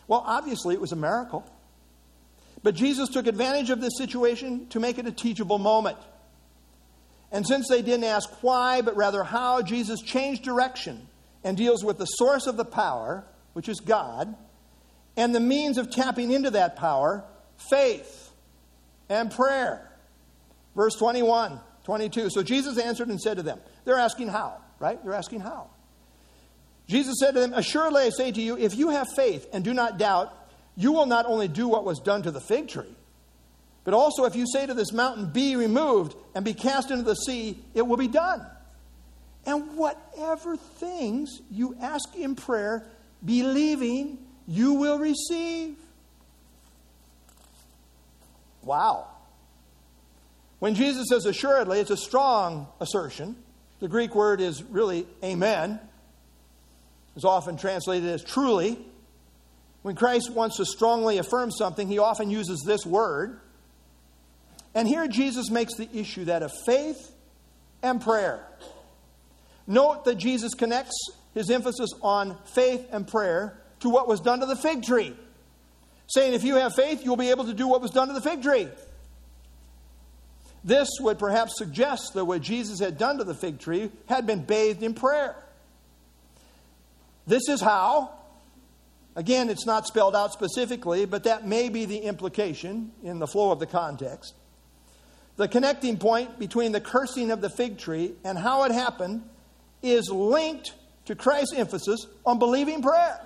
[0.08, 1.44] Well, obviously, it was a miracle.
[2.62, 5.98] But Jesus took advantage of this situation to make it a teachable moment.
[7.32, 11.06] And since they didn't ask why, but rather how, Jesus changed direction
[11.42, 14.34] and deals with the source of the power, which is God,
[15.16, 17.24] and the means of tapping into that power,
[17.70, 18.30] faith
[19.08, 19.90] and prayer.
[20.74, 22.30] Verse 21, 22.
[22.30, 25.02] So Jesus answered and said to them, They're asking how, right?
[25.04, 25.70] They're asking how.
[26.88, 29.72] Jesus said to them, Assuredly I say to you, if you have faith and do
[29.72, 30.32] not doubt,
[30.76, 32.93] you will not only do what was done to the fig tree
[33.84, 37.14] but also, if you say to this mountain, Be removed and be cast into the
[37.14, 38.44] sea, it will be done.
[39.46, 42.86] And whatever things you ask in prayer,
[43.22, 44.18] believing,
[44.48, 45.76] you will receive.
[48.62, 49.08] Wow.
[50.60, 53.36] When Jesus says assuredly, it's a strong assertion.
[53.80, 55.78] The Greek word is really amen.
[57.16, 58.78] It's often translated as truly.
[59.82, 63.40] When Christ wants to strongly affirm something, he often uses this word.
[64.74, 67.12] And here Jesus makes the issue that of faith
[67.82, 68.44] and prayer.
[69.66, 70.96] Note that Jesus connects
[71.32, 75.14] his emphasis on faith and prayer to what was done to the fig tree,
[76.06, 78.20] saying, If you have faith, you'll be able to do what was done to the
[78.20, 78.68] fig tree.
[80.64, 84.44] This would perhaps suggest that what Jesus had done to the fig tree had been
[84.44, 85.36] bathed in prayer.
[87.26, 88.10] This is how.
[89.16, 93.52] Again, it's not spelled out specifically, but that may be the implication in the flow
[93.52, 94.34] of the context.
[95.36, 99.28] The connecting point between the cursing of the fig tree and how it happened
[99.82, 100.74] is linked
[101.06, 103.20] to Christ's emphasis on believing prayer.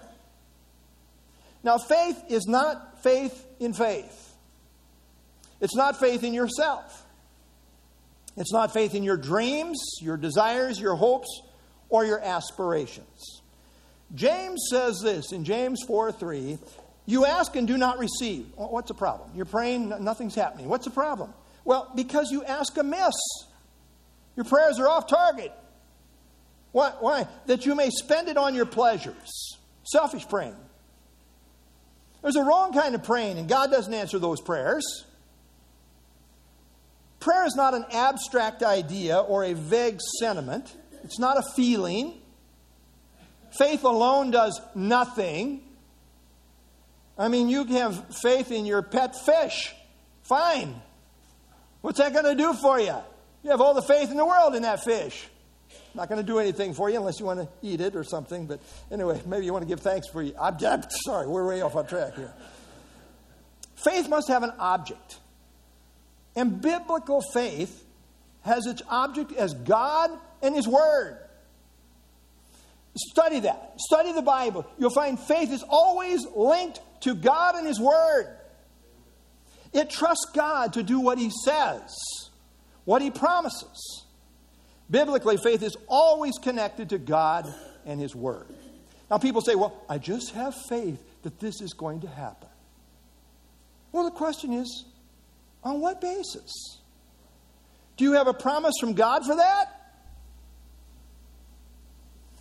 [1.63, 4.37] Now, faith is not faith in faith.
[5.61, 7.05] It's not faith in yourself.
[8.37, 11.29] It's not faith in your dreams, your desires, your hopes,
[11.89, 13.43] or your aspirations.
[14.15, 16.59] James says this in James 4 3
[17.07, 18.47] You ask and do not receive.
[18.55, 19.31] What's the problem?
[19.35, 20.69] You're praying, nothing's happening.
[20.69, 21.35] What's the problem?
[21.65, 23.15] Well, because you ask amiss.
[24.37, 25.53] Your prayers are off target.
[26.73, 26.93] Why?
[27.01, 27.27] Why?
[27.47, 29.57] That you may spend it on your pleasures.
[29.85, 30.57] Selfish praying.
[32.23, 34.85] There's a wrong kind of praying, and God doesn't answer those prayers.
[37.21, 42.15] Prayer is not an abstract idea or a vague sentiment, it's not a feeling.
[43.57, 45.63] Faith alone does nothing.
[47.17, 49.75] I mean, you can have faith in your pet fish.
[50.23, 50.81] Fine.
[51.81, 52.97] What's that going to do for you?
[53.43, 55.29] You have all the faith in the world in that fish.
[55.95, 58.47] Not going to do anything for you unless you want to eat it or something.
[58.47, 58.61] But
[58.91, 60.35] anyway, maybe you want to give thanks for you.
[60.41, 62.33] I'm, I'm sorry, we're way off on track here.
[63.77, 65.19] Faith must have an object.
[66.35, 67.85] And biblical faith
[68.43, 70.11] has its object as God
[70.43, 71.19] and His Word.
[72.97, 73.75] Study that.
[73.79, 74.67] Study the Bible.
[74.79, 78.38] You'll find faith is always linked to God and His Word.
[79.73, 81.95] It trusts God to do what He says,
[82.85, 84.05] what He promises.
[84.91, 87.53] Biblically, faith is always connected to God
[87.85, 88.47] and His Word.
[89.11, 92.49] Now, people say, well, I just have faith that this is going to happen.
[93.93, 94.85] Well, the question is,
[95.65, 96.79] on what basis?
[97.97, 99.67] Do you have a promise from God for that?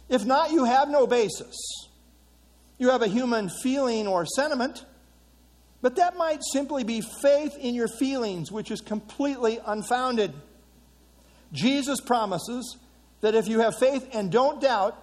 [0.09, 1.55] If not, you have no basis.
[2.77, 4.85] You have a human feeling or sentiment,
[5.81, 10.33] but that might simply be faith in your feelings, which is completely unfounded.
[11.53, 12.77] Jesus promises
[13.21, 14.97] that if you have faith and don't doubt,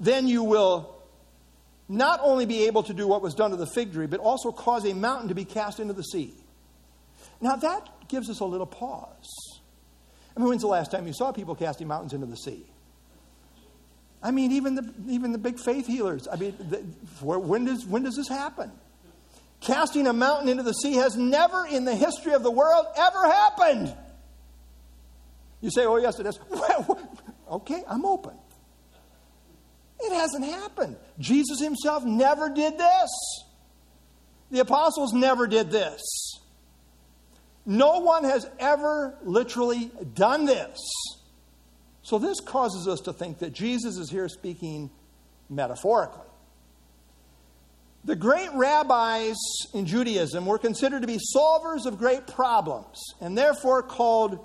[0.00, 0.96] then you will
[1.88, 4.50] not only be able to do what was done to the fig tree, but also
[4.50, 6.32] cause a mountain to be cast into the sea.
[7.40, 9.60] Now that gives us a little pause.
[10.34, 12.64] I mean, when's the last time you saw people casting mountains into the sea?
[14.22, 16.28] I mean, even the, even the big faith healers.
[16.30, 16.78] I mean, the,
[17.26, 18.70] when, does, when does this happen?
[19.62, 23.26] Casting a mountain into the sea has never in the history of the world ever
[23.26, 23.94] happened.
[25.60, 26.38] You say, oh, yes, it has.
[27.50, 28.34] okay, I'm open.
[30.00, 30.96] It hasn't happened.
[31.20, 33.10] Jesus himself never did this.
[34.50, 36.02] The apostles never did this.
[37.64, 40.76] No one has ever literally done this.
[42.02, 44.90] So this causes us to think that Jesus is here speaking
[45.48, 46.26] metaphorically.
[48.04, 49.36] The great rabbis
[49.74, 54.44] in Judaism were considered to be solvers of great problems and therefore called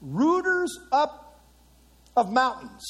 [0.00, 1.42] rooters up
[2.16, 2.84] of mountains.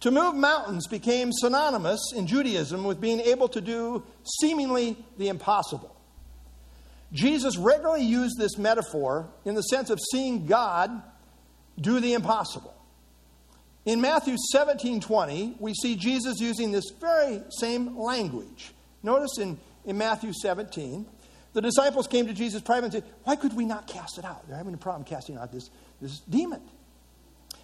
[0.00, 4.02] To move mountains became synonymous in Judaism with being able to do
[4.40, 5.94] seemingly the impossible.
[7.12, 10.90] Jesus regularly used this metaphor in the sense of seeing God
[11.78, 12.74] do the impossible.
[13.84, 18.72] In Matthew 17 20, we see Jesus using this very same language.
[19.02, 21.06] Notice in, in Matthew 17,
[21.52, 24.46] the disciples came to Jesus privately and said, Why could we not cast it out?
[24.46, 25.70] They're having a problem casting out this,
[26.00, 26.60] this demon.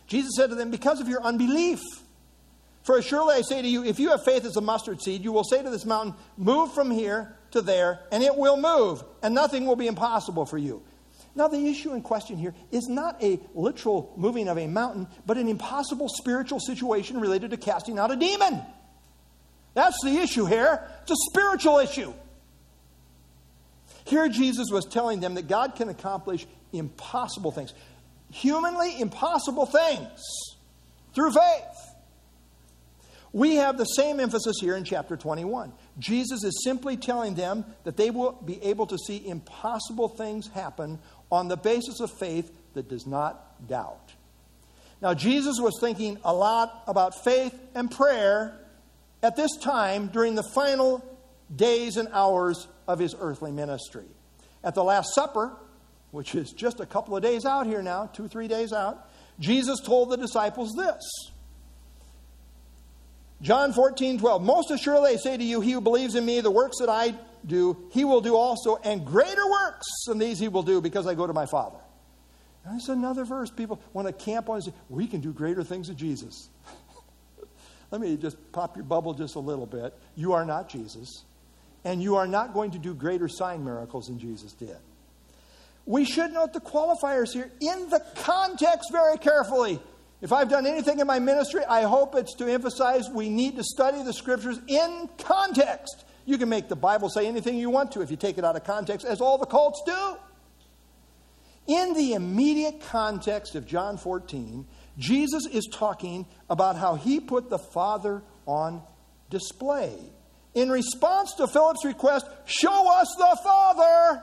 [0.07, 1.80] Jesus said to them, Because of your unbelief.
[2.82, 5.32] For surely I say to you, if you have faith as a mustard seed, you
[5.32, 9.34] will say to this mountain, Move from here to there, and it will move, and
[9.34, 10.82] nothing will be impossible for you.
[11.34, 15.37] Now, the issue in question here is not a literal moving of a mountain, but
[15.37, 18.62] an impossible spiritual situation related to casting out a demon.
[19.77, 20.83] That's the issue here.
[21.03, 22.14] It's a spiritual issue.
[24.07, 27.74] Here, Jesus was telling them that God can accomplish impossible things,
[28.33, 30.18] humanly impossible things,
[31.14, 31.95] through faith.
[33.35, 35.74] We have the same emphasis here in chapter 21.
[35.99, 40.99] Jesus is simply telling them that they will be able to see impossible things happen
[41.31, 44.14] on the basis of faith that does not doubt.
[45.03, 48.59] Now, Jesus was thinking a lot about faith and prayer
[49.27, 51.05] at this time during the final
[51.55, 54.05] days and hours of his earthly ministry.
[54.62, 55.53] At the Last Supper,
[56.12, 59.11] which is just a couple of days out here now, two, three days out,
[59.41, 61.03] Jesus told the disciples this.
[63.43, 64.43] John 14, 12.
[64.43, 67.12] Most assuredly I say to you, he who believes in me, the works that I
[67.45, 71.14] do, he will do also, and greater works than these he will do because I
[71.14, 71.79] go to my Father.
[72.64, 76.49] That's another verse people want to camp on we can do greater things than Jesus.
[77.91, 79.95] Let me just pop your bubble just a little bit.
[80.16, 81.24] You are not Jesus,
[81.84, 84.76] and you are not going to do greater sign miracles than Jesus did.
[85.87, 89.78] We should note the qualifiers here in the context very carefully.
[90.20, 93.62] If I've done anything in my ministry, I hope it's to emphasize we need to
[93.62, 96.05] study the scriptures in context.
[96.24, 98.57] You can make the Bible say anything you want to if you take it out
[98.57, 100.16] of context, as all the cults do.
[101.68, 104.66] In the immediate context of John 14,
[104.99, 108.83] Jesus is talking about how he put the Father on
[109.31, 109.95] display.
[110.55, 114.23] In response to Philip's request, show us the Father.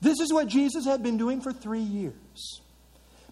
[0.00, 2.60] This is what Jesus had been doing for three years.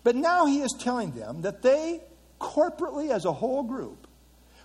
[0.05, 2.01] But now he is telling them that they,
[2.41, 4.07] corporately as a whole group,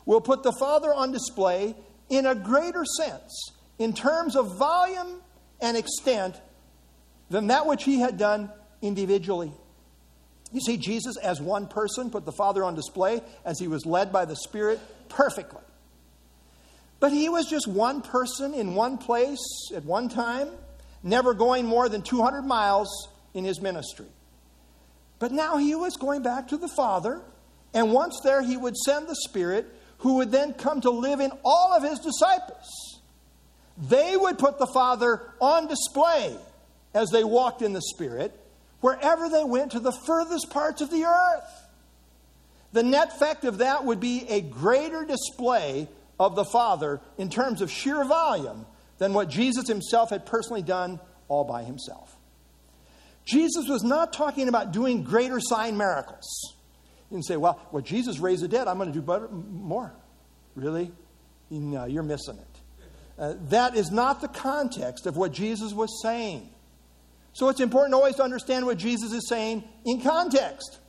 [0.06, 1.76] will put the Father on display
[2.10, 5.22] in a greater sense, in terms of volume
[5.60, 6.40] and extent,
[7.32, 8.52] than that which he had done
[8.84, 9.52] individually.
[10.56, 14.14] You see, Jesus, as one person, put the Father on display as he was led
[14.14, 14.80] by the Spirit
[15.10, 15.60] perfectly.
[17.02, 19.46] But he was just one person in one place
[19.76, 20.48] at one time,
[21.04, 22.88] never going more than 200 miles
[23.34, 24.06] in his ministry.
[25.20, 27.22] But now he was going back to the Father,
[27.74, 29.66] and once there, he would send the Spirit
[29.98, 33.02] who would then come to live in all of his disciples.
[33.78, 36.34] They would put the Father on display
[36.94, 38.32] as they walked in the Spirit
[38.86, 41.68] wherever they went to the furthest parts of the earth.
[42.72, 45.88] The net effect of that would be a greater display
[46.20, 48.68] of the Father in terms of sheer volume
[49.00, 52.16] than what Jesus himself had personally done all by himself.
[53.26, 56.54] Jesus was not talking about doing greater sign miracles.
[57.10, 58.68] You can say, well, well, Jesus raised the dead.
[58.68, 59.96] I'm going to do better, more.
[60.54, 60.92] Really?
[61.50, 62.84] No, you're missing it.
[63.18, 66.52] Uh, that is not the context of what Jesus was saying.
[67.36, 70.80] So it's important always to understand what Jesus is saying in context.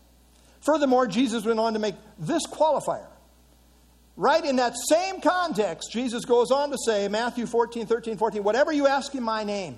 [0.61, 3.09] Furthermore, Jesus went on to make this qualifier.
[4.15, 8.71] Right in that same context, Jesus goes on to say, Matthew 14, 13, 14, whatever
[8.71, 9.77] you ask in my name,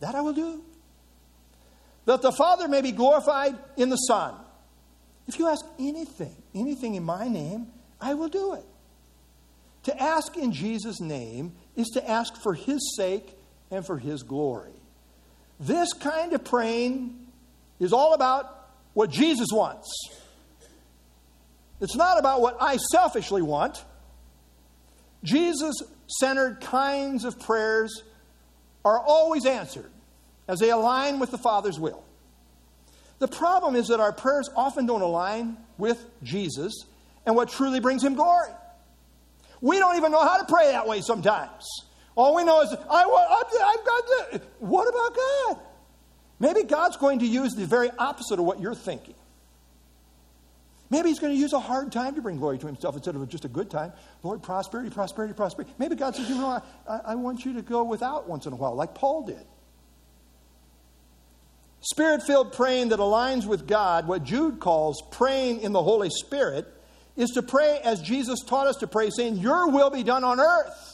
[0.00, 0.62] that I will do.
[2.04, 4.34] That the Father may be glorified in the Son.
[5.28, 7.68] If you ask anything, anything in my name,
[7.98, 8.66] I will do it.
[9.84, 13.34] To ask in Jesus' name is to ask for his sake
[13.70, 14.79] and for his glory.
[15.60, 17.14] This kind of praying
[17.78, 19.88] is all about what Jesus wants.
[21.80, 23.84] It's not about what I selfishly want.
[25.22, 25.74] Jesus
[26.06, 28.02] centered kinds of prayers
[28.84, 29.90] are always answered
[30.48, 32.02] as they align with the Father's will.
[33.18, 36.72] The problem is that our prayers often don't align with Jesus
[37.26, 38.50] and what truly brings him glory.
[39.60, 41.68] We don't even know how to pray that way sometimes.
[42.16, 44.42] All we know is, I want, I've got.
[44.58, 45.66] What about God?
[46.38, 49.14] Maybe God's going to use the very opposite of what you're thinking.
[50.90, 53.28] Maybe he's going to use a hard time to bring glory to himself instead of
[53.28, 53.92] just a good time.
[54.24, 55.72] Lord, prosperity, prosperity, prosperity.
[55.78, 58.56] Maybe God says, you know, I, I want you to go without once in a
[58.56, 59.46] while, like Paul did.
[61.80, 66.66] Spirit filled praying that aligns with God, what Jude calls praying in the Holy Spirit,
[67.16, 70.40] is to pray as Jesus taught us to pray, saying, Your will be done on
[70.40, 70.89] earth.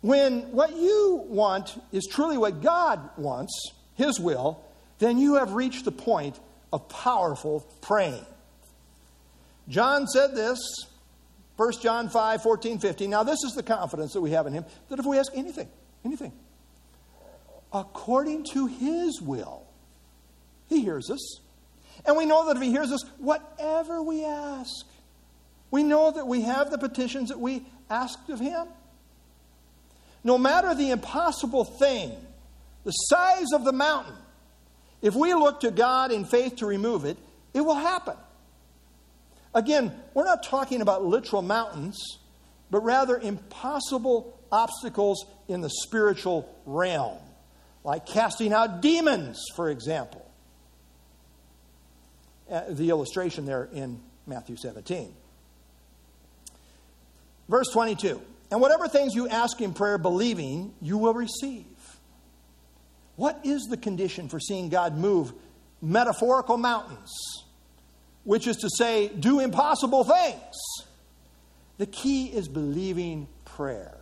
[0.00, 4.64] When what you want is truly what God wants, His will,
[4.98, 6.38] then you have reached the point
[6.72, 8.24] of powerful praying.
[9.68, 10.58] John said this,
[11.56, 13.10] 1 John 5, 14, 15.
[13.10, 15.68] Now, this is the confidence that we have in him that if we ask anything,
[16.04, 16.32] anything,
[17.72, 19.66] according to his will,
[20.68, 21.40] he hears us.
[22.06, 24.86] And we know that if he hears us, whatever we ask,
[25.70, 28.66] we know that we have the petitions that we asked of him.
[30.22, 32.12] No matter the impossible thing,
[32.84, 34.14] the size of the mountain,
[35.02, 37.16] if we look to God in faith to remove it,
[37.54, 38.16] it will happen.
[39.54, 41.98] Again, we're not talking about literal mountains,
[42.70, 47.18] but rather impossible obstacles in the spiritual realm,
[47.82, 50.24] like casting out demons, for example.
[52.50, 55.12] Uh, the illustration there in Matthew 17.
[57.48, 61.66] Verse 22 And whatever things you ask in prayer, believing, you will receive.
[63.16, 65.32] What is the condition for seeing God move
[65.80, 67.12] metaphorical mountains?
[68.24, 70.56] Which is to say, do impossible things.
[71.78, 73.96] The key is believing prayer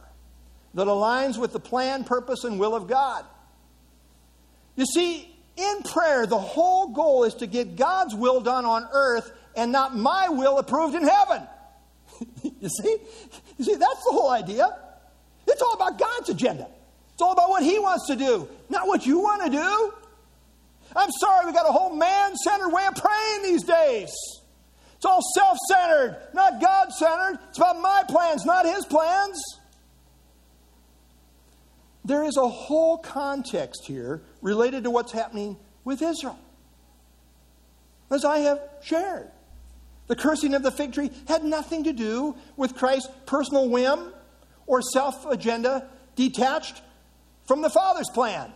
[0.74, 3.24] that aligns with the plan, purpose, and will of God.
[4.76, 9.32] You see, in prayer, the whole goal is to get God's will done on earth
[9.57, 11.42] and not my will approved in heaven.
[12.61, 12.97] you see?
[13.59, 14.69] You see, that's the whole idea.
[15.47, 16.69] It's all about God's agenda.
[17.12, 19.93] It's all about what he wants to do, not what you want to do.
[20.95, 24.11] I'm sorry, we got a whole man centered way of praying these days.
[24.97, 27.39] It's all self centered, not God centered.
[27.49, 29.41] It's about my plans, not his plans.
[32.05, 36.39] There is a whole context here related to what's happening with Israel.
[38.11, 39.31] As I have shared,
[40.09, 44.13] the cursing of the fig tree had nothing to do with Christ's personal whim
[44.67, 46.83] or self agenda detached
[47.47, 48.53] from the Father's plan.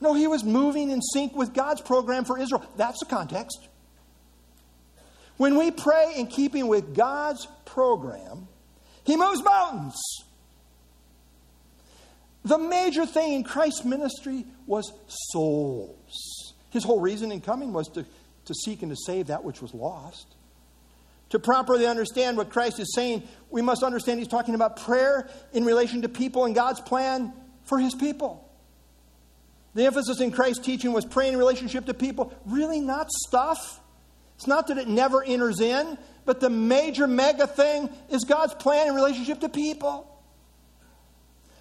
[0.00, 2.64] No, he was moving in sync with God's program for Israel.
[2.76, 3.68] That's the context.
[5.36, 8.48] When we pray in keeping with God's program,
[9.04, 10.00] he moves mountains.
[12.44, 16.54] The major thing in Christ's ministry was souls.
[16.70, 18.04] His whole reason in coming was to,
[18.48, 20.26] to seek and to save that which was lost.
[21.30, 25.64] To properly understand what Christ is saying, we must understand he's talking about prayer in
[25.64, 27.32] relation to people and God's plan
[27.64, 28.48] for his people.
[29.74, 33.80] The emphasis in Christ's teaching was praying in relationship to people, really not stuff.
[34.36, 38.88] It's not that it never enters in, but the major mega thing is God's plan
[38.88, 40.06] in relationship to people.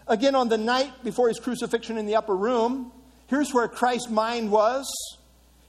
[0.07, 2.93] Again, on the night before his crucifixion in the upper room,
[3.27, 4.89] Here's where Christ's mind was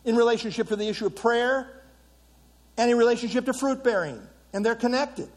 [0.09, 1.69] in relationship to the issue of prayer
[2.79, 4.19] and in relationship to fruit bearing,
[4.55, 5.29] and they're connected.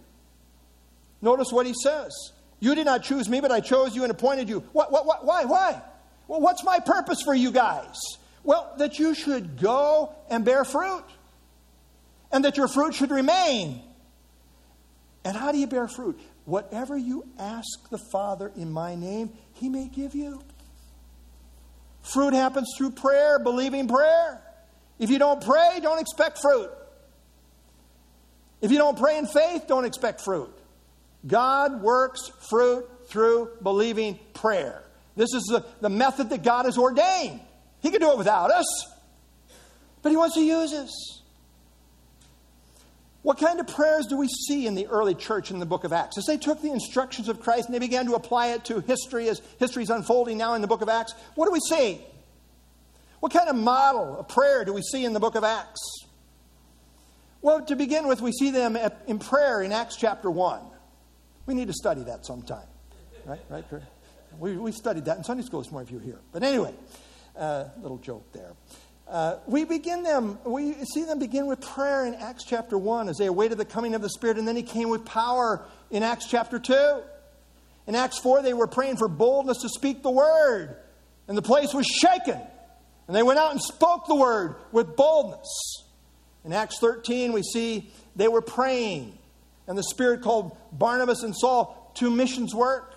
[1.21, 2.31] Notice what he says.
[2.61, 4.61] You did not choose me, but I chose you and appointed you.
[4.71, 5.43] What, what, what, why?
[5.43, 5.81] Why?
[6.29, 7.99] Well, what's my purpose for you guys?
[8.43, 11.03] Well, that you should go and bear fruit,
[12.31, 13.81] and that your fruit should remain.
[15.25, 16.17] And how do you bear fruit?
[16.45, 20.41] Whatever you ask the Father in my name, he may give you.
[22.03, 24.41] Fruit happens through prayer, believing prayer.
[25.01, 26.69] If you don't pray, don't expect fruit.
[28.61, 30.53] If you don't pray in faith, don't expect fruit.
[31.25, 34.83] God works fruit through believing prayer.
[35.15, 37.39] This is the, the method that God has ordained.
[37.81, 38.65] He can do it without us,
[40.03, 41.23] but He wants to use us.
[43.23, 45.93] What kind of prayers do we see in the early church in the book of
[45.93, 46.19] Acts?
[46.19, 49.29] As they took the instructions of Christ and they began to apply it to history
[49.29, 52.01] as history is unfolding now in the book of Acts, what do we see?
[53.21, 55.79] What kind of model of prayer do we see in the book of Acts?
[57.43, 58.75] Well, to begin with, we see them
[59.07, 60.59] in prayer in Acts chapter 1.
[61.45, 62.65] We need to study that sometime.
[63.25, 63.39] Right?
[63.47, 63.63] Right?
[64.39, 66.19] We, we studied that in Sunday school this morning if you here.
[66.31, 66.73] But anyway,
[67.37, 68.53] uh, little joke there.
[69.07, 73.17] Uh, we begin them, we see them begin with prayer in Acts chapter 1 as
[73.17, 76.25] they awaited the coming of the Spirit, and then He came with power in Acts
[76.27, 77.01] chapter 2.
[77.85, 80.75] In Acts 4, they were praying for boldness to speak the word,
[81.27, 82.41] and the place was shaken.
[83.07, 85.83] And they went out and spoke the word with boldness.
[86.45, 89.17] In Acts 13, we see they were praying,
[89.67, 92.95] and the Spirit called Barnabas and Saul to missions work.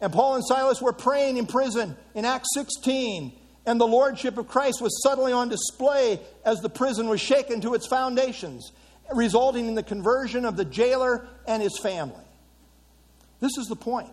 [0.00, 3.32] And Paul and Silas were praying in prison in Acts 16
[3.66, 7.74] and the lordship of Christ was suddenly on display as the prison was shaken to
[7.74, 8.72] its foundations,
[9.12, 12.24] resulting in the conversion of the jailer and his family.
[13.40, 14.12] This is the point.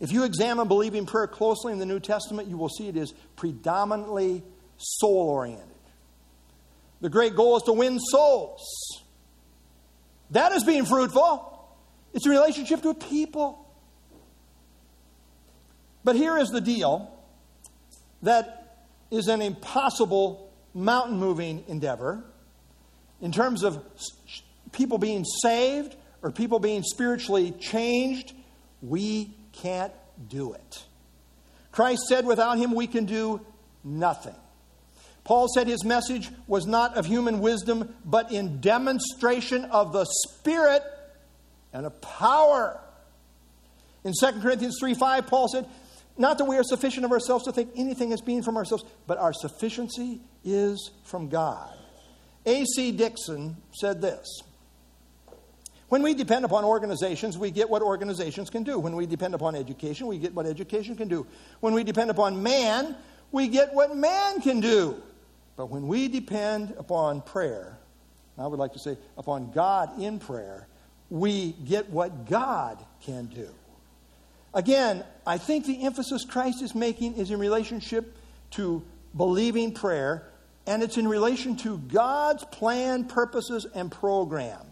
[0.00, 3.12] If you examine believing prayer closely in the New Testament, you will see it is
[3.36, 4.42] predominantly
[4.78, 5.66] soul oriented.
[7.02, 8.62] The great goal is to win souls.
[10.30, 11.46] That is being fruitful.
[12.14, 13.66] It's a relationship to people.
[16.02, 17.14] But here is the deal
[18.22, 22.22] that is an impossible mountain moving endeavor
[23.20, 23.82] in terms of
[24.72, 28.32] people being saved or people being spiritually changed.
[28.82, 29.92] We can't
[30.28, 30.84] do it.
[31.72, 33.40] Christ said, without him, we can do
[33.84, 34.34] nothing.
[35.24, 40.82] Paul said his message was not of human wisdom, but in demonstration of the Spirit
[41.72, 42.80] and of power.
[44.02, 45.66] In 2 Corinthians 3 5, Paul said,
[46.16, 49.16] not that we are sufficient of ourselves to think anything as being from ourselves, but
[49.16, 51.74] our sufficiency is from God.
[52.44, 52.92] A.C.
[52.92, 54.26] Dixon said this
[55.90, 58.78] When we depend upon organizations, we get what organizations can do.
[58.78, 61.26] When we depend upon education, we get what education can do.
[61.58, 62.94] When we depend upon man,
[63.32, 65.02] we get what man can do.
[65.56, 67.76] But when we depend upon prayer,
[68.38, 70.68] I would like to say upon God in prayer,
[71.10, 73.48] we get what God can do.
[74.54, 78.16] Again, I think the emphasis Christ is making is in relationship
[78.52, 78.84] to
[79.16, 80.28] believing prayer,
[80.68, 84.69] and it's in relation to God's plan, purposes, and program.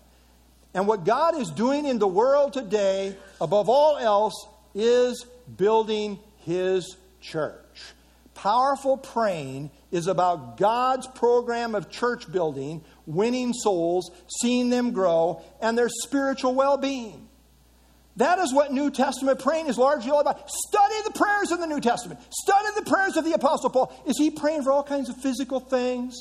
[0.79, 5.27] And what God is doing in the world today, above all else, is
[5.57, 7.83] building His church.
[8.35, 15.77] Powerful praying is about God's program of church building, winning souls, seeing them grow, and
[15.77, 17.27] their spiritual well being.
[18.15, 20.49] That is what New Testament praying is largely all about.
[20.49, 22.21] Study the prayers of the New Testament.
[22.31, 23.93] Study the prayers of the Apostle Paul.
[24.07, 26.15] Is he praying for all kinds of physical things?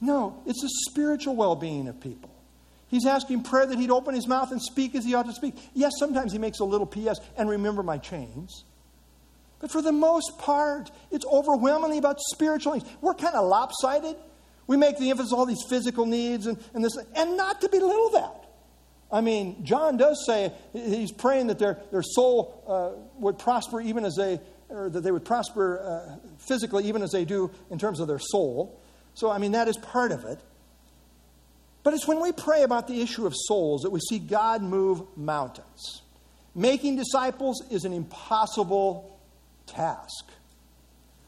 [0.00, 2.30] No, it's the spiritual well being of people.
[2.88, 5.54] He's asking prayer that he'd open his mouth and speak as he ought to speak.
[5.74, 8.64] Yes, sometimes he makes a little PS and remember my chains.
[9.58, 12.88] But for the most part, it's overwhelmingly about spiritual needs.
[13.00, 14.16] We're kind of lopsided.
[14.66, 18.10] We make the emphasis all these physical needs and, and this, and not to belittle
[18.10, 18.46] that.
[19.10, 24.04] I mean, John does say he's praying that their, their soul uh, would prosper even
[24.04, 28.00] as they, or that they would prosper uh, physically even as they do in terms
[28.00, 28.80] of their soul.
[29.14, 30.40] So, I mean, that is part of it.
[31.86, 35.02] But it's when we pray about the issue of souls that we see God move
[35.16, 36.02] mountains.
[36.52, 39.16] Making disciples is an impossible
[39.68, 40.24] task.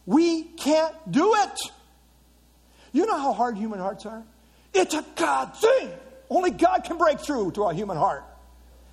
[0.04, 1.60] We can't do it.
[2.90, 4.24] You know how hard human hearts are?
[4.74, 5.90] It's a God thing.
[6.28, 8.24] Only God can break through to a human heart.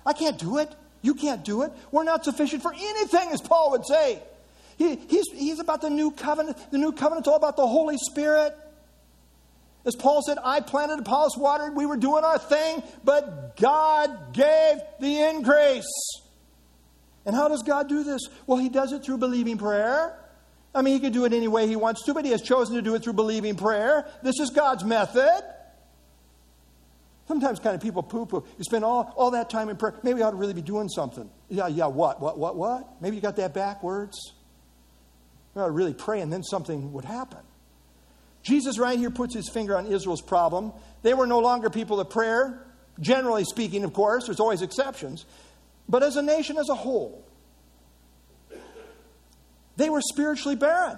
[0.06, 0.72] I can't do it.
[1.02, 1.72] You can't do it.
[1.90, 4.22] We're not sufficient for anything, as Paul would say.
[4.78, 6.58] He, he's, he's about the new covenant.
[6.70, 8.56] The new covenant's all about the Holy Spirit.
[9.86, 14.78] As Paul said, I planted, Apollos watered, we were doing our thing, but God gave
[14.98, 15.86] the increase.
[17.24, 18.22] And how does God do this?
[18.48, 20.18] Well, He does it through believing prayer.
[20.74, 22.74] I mean, He could do it any way He wants to, but He has chosen
[22.74, 24.08] to do it through believing prayer.
[24.24, 25.42] This is God's method.
[27.28, 28.44] Sometimes kind of people poo poo.
[28.58, 29.94] You spend all, all that time in prayer.
[30.02, 31.30] Maybe I ought to really be doing something.
[31.48, 33.00] Yeah, yeah, what, what, what, what?
[33.00, 34.32] Maybe you got that backwards.
[35.54, 37.38] You ought to really pray and then something would happen.
[38.46, 40.72] Jesus, right here, puts his finger on Israel's problem.
[41.02, 42.64] They were no longer people of prayer,
[43.00, 45.24] generally speaking, of course, there's always exceptions.
[45.88, 47.24] But as a nation as a whole,
[49.76, 50.96] they were spiritually barren.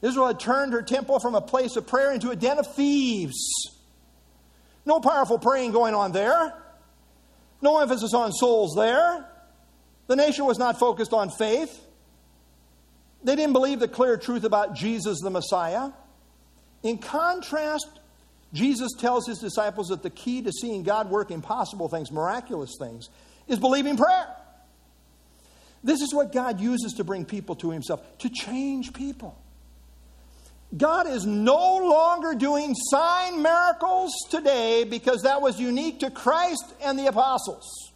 [0.00, 3.36] Israel had turned her temple from a place of prayer into a den of thieves.
[4.86, 6.54] No powerful praying going on there.
[7.60, 9.26] No emphasis on souls there.
[10.06, 11.84] The nation was not focused on faith.
[13.24, 15.90] They didn't believe the clear truth about Jesus the Messiah.
[16.82, 17.86] In contrast,
[18.52, 23.08] Jesus tells his disciples that the key to seeing God work impossible things, miraculous things,
[23.48, 24.28] is believing prayer.
[25.82, 29.38] This is what God uses to bring people to himself, to change people.
[30.76, 36.98] God is no longer doing sign miracles today because that was unique to Christ and
[36.98, 37.92] the apostles.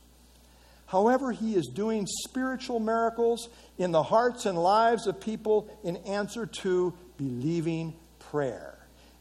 [0.87, 6.47] However, he is doing spiritual miracles in the hearts and lives of people in answer
[6.47, 8.74] to believing prayer.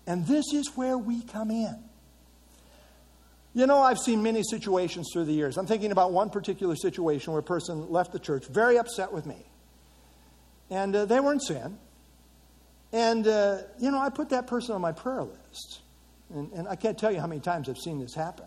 [0.06, 1.76] And this is where we come in.
[3.54, 5.58] You know, I've seen many situations through the years.
[5.58, 9.26] I'm thinking about one particular situation where a person left the church very upset with
[9.26, 9.38] me.
[10.70, 11.78] And uh, they were in sin.
[12.92, 15.82] And, uh, you know, I put that person on my prayer list.
[16.34, 18.46] And, and I can't tell you how many times I've seen this happen.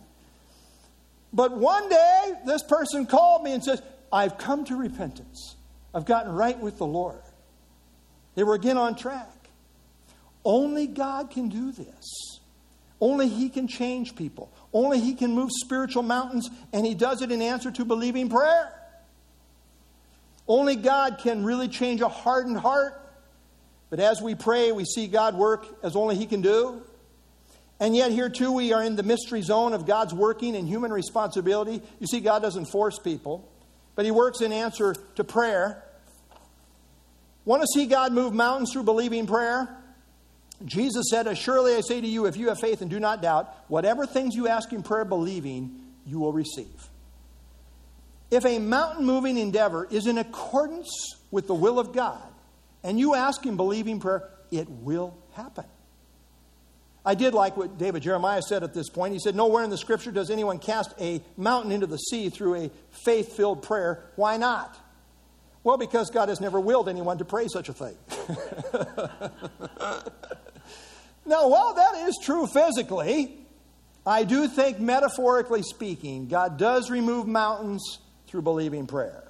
[1.33, 3.83] But one day, this person called me and says,
[4.13, 5.57] I've come to repentance.
[5.95, 7.21] I've gotten right with the Lord.
[8.35, 9.29] They were again on track.
[10.47, 12.41] Only God can do this.
[13.01, 14.51] Only He can change people.
[14.73, 18.73] Only He can move spiritual mountains, and He does it in answer to believing prayer.
[20.49, 23.03] Only God can really change a hardened heart
[23.91, 26.83] but as we pray, we see God work as only He can do.
[27.79, 30.93] And yet, here too, we are in the mystery zone of God's working and human
[30.93, 31.83] responsibility.
[32.01, 33.49] You see, God doesn't force people,
[33.95, 35.85] but He works in answer to prayer.
[37.45, 39.77] Want to see God move mountains through believing prayer?
[40.65, 43.55] Jesus said, Surely I say to you, if you have faith and do not doubt,
[43.69, 46.89] whatever things you ask in prayer believing, you will receive.
[48.31, 50.91] If a mountain moving endeavor is in accordance
[51.31, 52.23] with the will of God,
[52.83, 55.65] and you ask in believing prayer, it will happen.
[57.05, 59.13] I did like what David Jeremiah said at this point.
[59.13, 62.57] He said, Nowhere in the scripture does anyone cast a mountain into the sea through
[62.57, 64.03] a faith filled prayer.
[64.17, 64.77] Why not?
[65.63, 67.97] Well, because God has never willed anyone to pray such a thing.
[71.27, 73.37] now, while that is true physically,
[74.07, 77.99] I do think, metaphorically speaking, God does remove mountains
[78.29, 79.25] through believing prayer.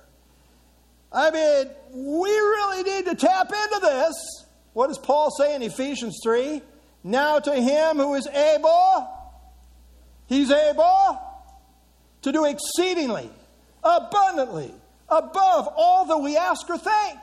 [1.10, 4.44] I mean, we really need to tap into this.
[4.74, 6.60] What does Paul say in Ephesians 3?
[7.02, 9.08] Now to him who is able,
[10.26, 11.18] he's able
[12.22, 13.30] to do exceedingly,
[13.82, 14.74] abundantly,
[15.08, 17.20] above all that we ask or think,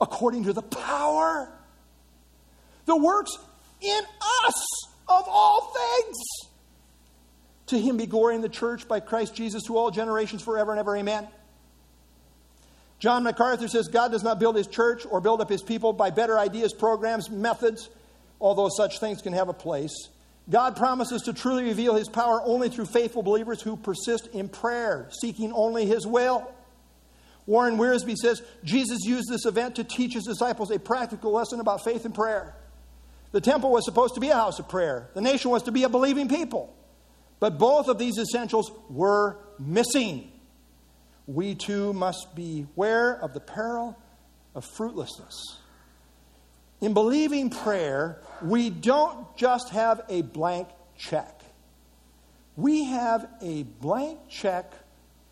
[0.00, 1.50] according to the power
[2.84, 3.36] that works
[3.80, 4.00] in
[4.46, 6.16] us of all things.
[7.68, 10.80] To him be glory in the church by Christ Jesus to all generations forever and
[10.80, 10.96] ever.
[10.96, 11.28] Amen.
[12.98, 16.10] John MacArthur says God does not build his church or build up his people by
[16.10, 17.88] better ideas, programs, methods,
[18.40, 20.08] although such things can have a place.
[20.50, 25.08] God promises to truly reveal his power only through faithful believers who persist in prayer,
[25.20, 26.50] seeking only his will.
[27.46, 31.84] Warren Wiersbe says Jesus used this event to teach his disciples a practical lesson about
[31.84, 32.54] faith and prayer.
[33.32, 35.84] The temple was supposed to be a house of prayer, the nation was to be
[35.84, 36.74] a believing people.
[37.40, 40.32] But both of these essentials were missing
[41.28, 43.96] we too must beware of the peril
[44.54, 45.58] of fruitlessness.
[46.80, 51.42] In believing prayer, we don't just have a blank check.
[52.56, 54.72] We have a blank check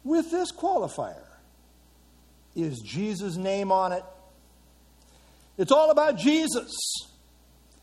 [0.04, 1.24] with this qualifier
[2.54, 4.04] Is Jesus' name on it?
[5.56, 6.70] It's all about Jesus.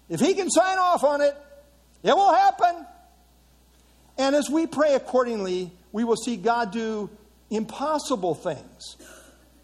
[0.10, 1.36] If he can sign off on it,
[2.04, 2.86] it will happen.
[4.18, 7.10] And as we pray accordingly, we will see God do
[7.49, 8.97] impossible things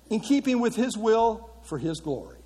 [0.10, 2.38] in keeping with His will for His glory.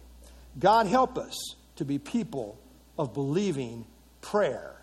[0.59, 2.59] God help us to be people
[2.97, 3.85] of believing
[4.21, 4.75] prayer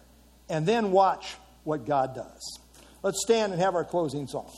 [0.48, 2.58] and then watch what God does.
[3.02, 4.50] Let's stand and have our closing song.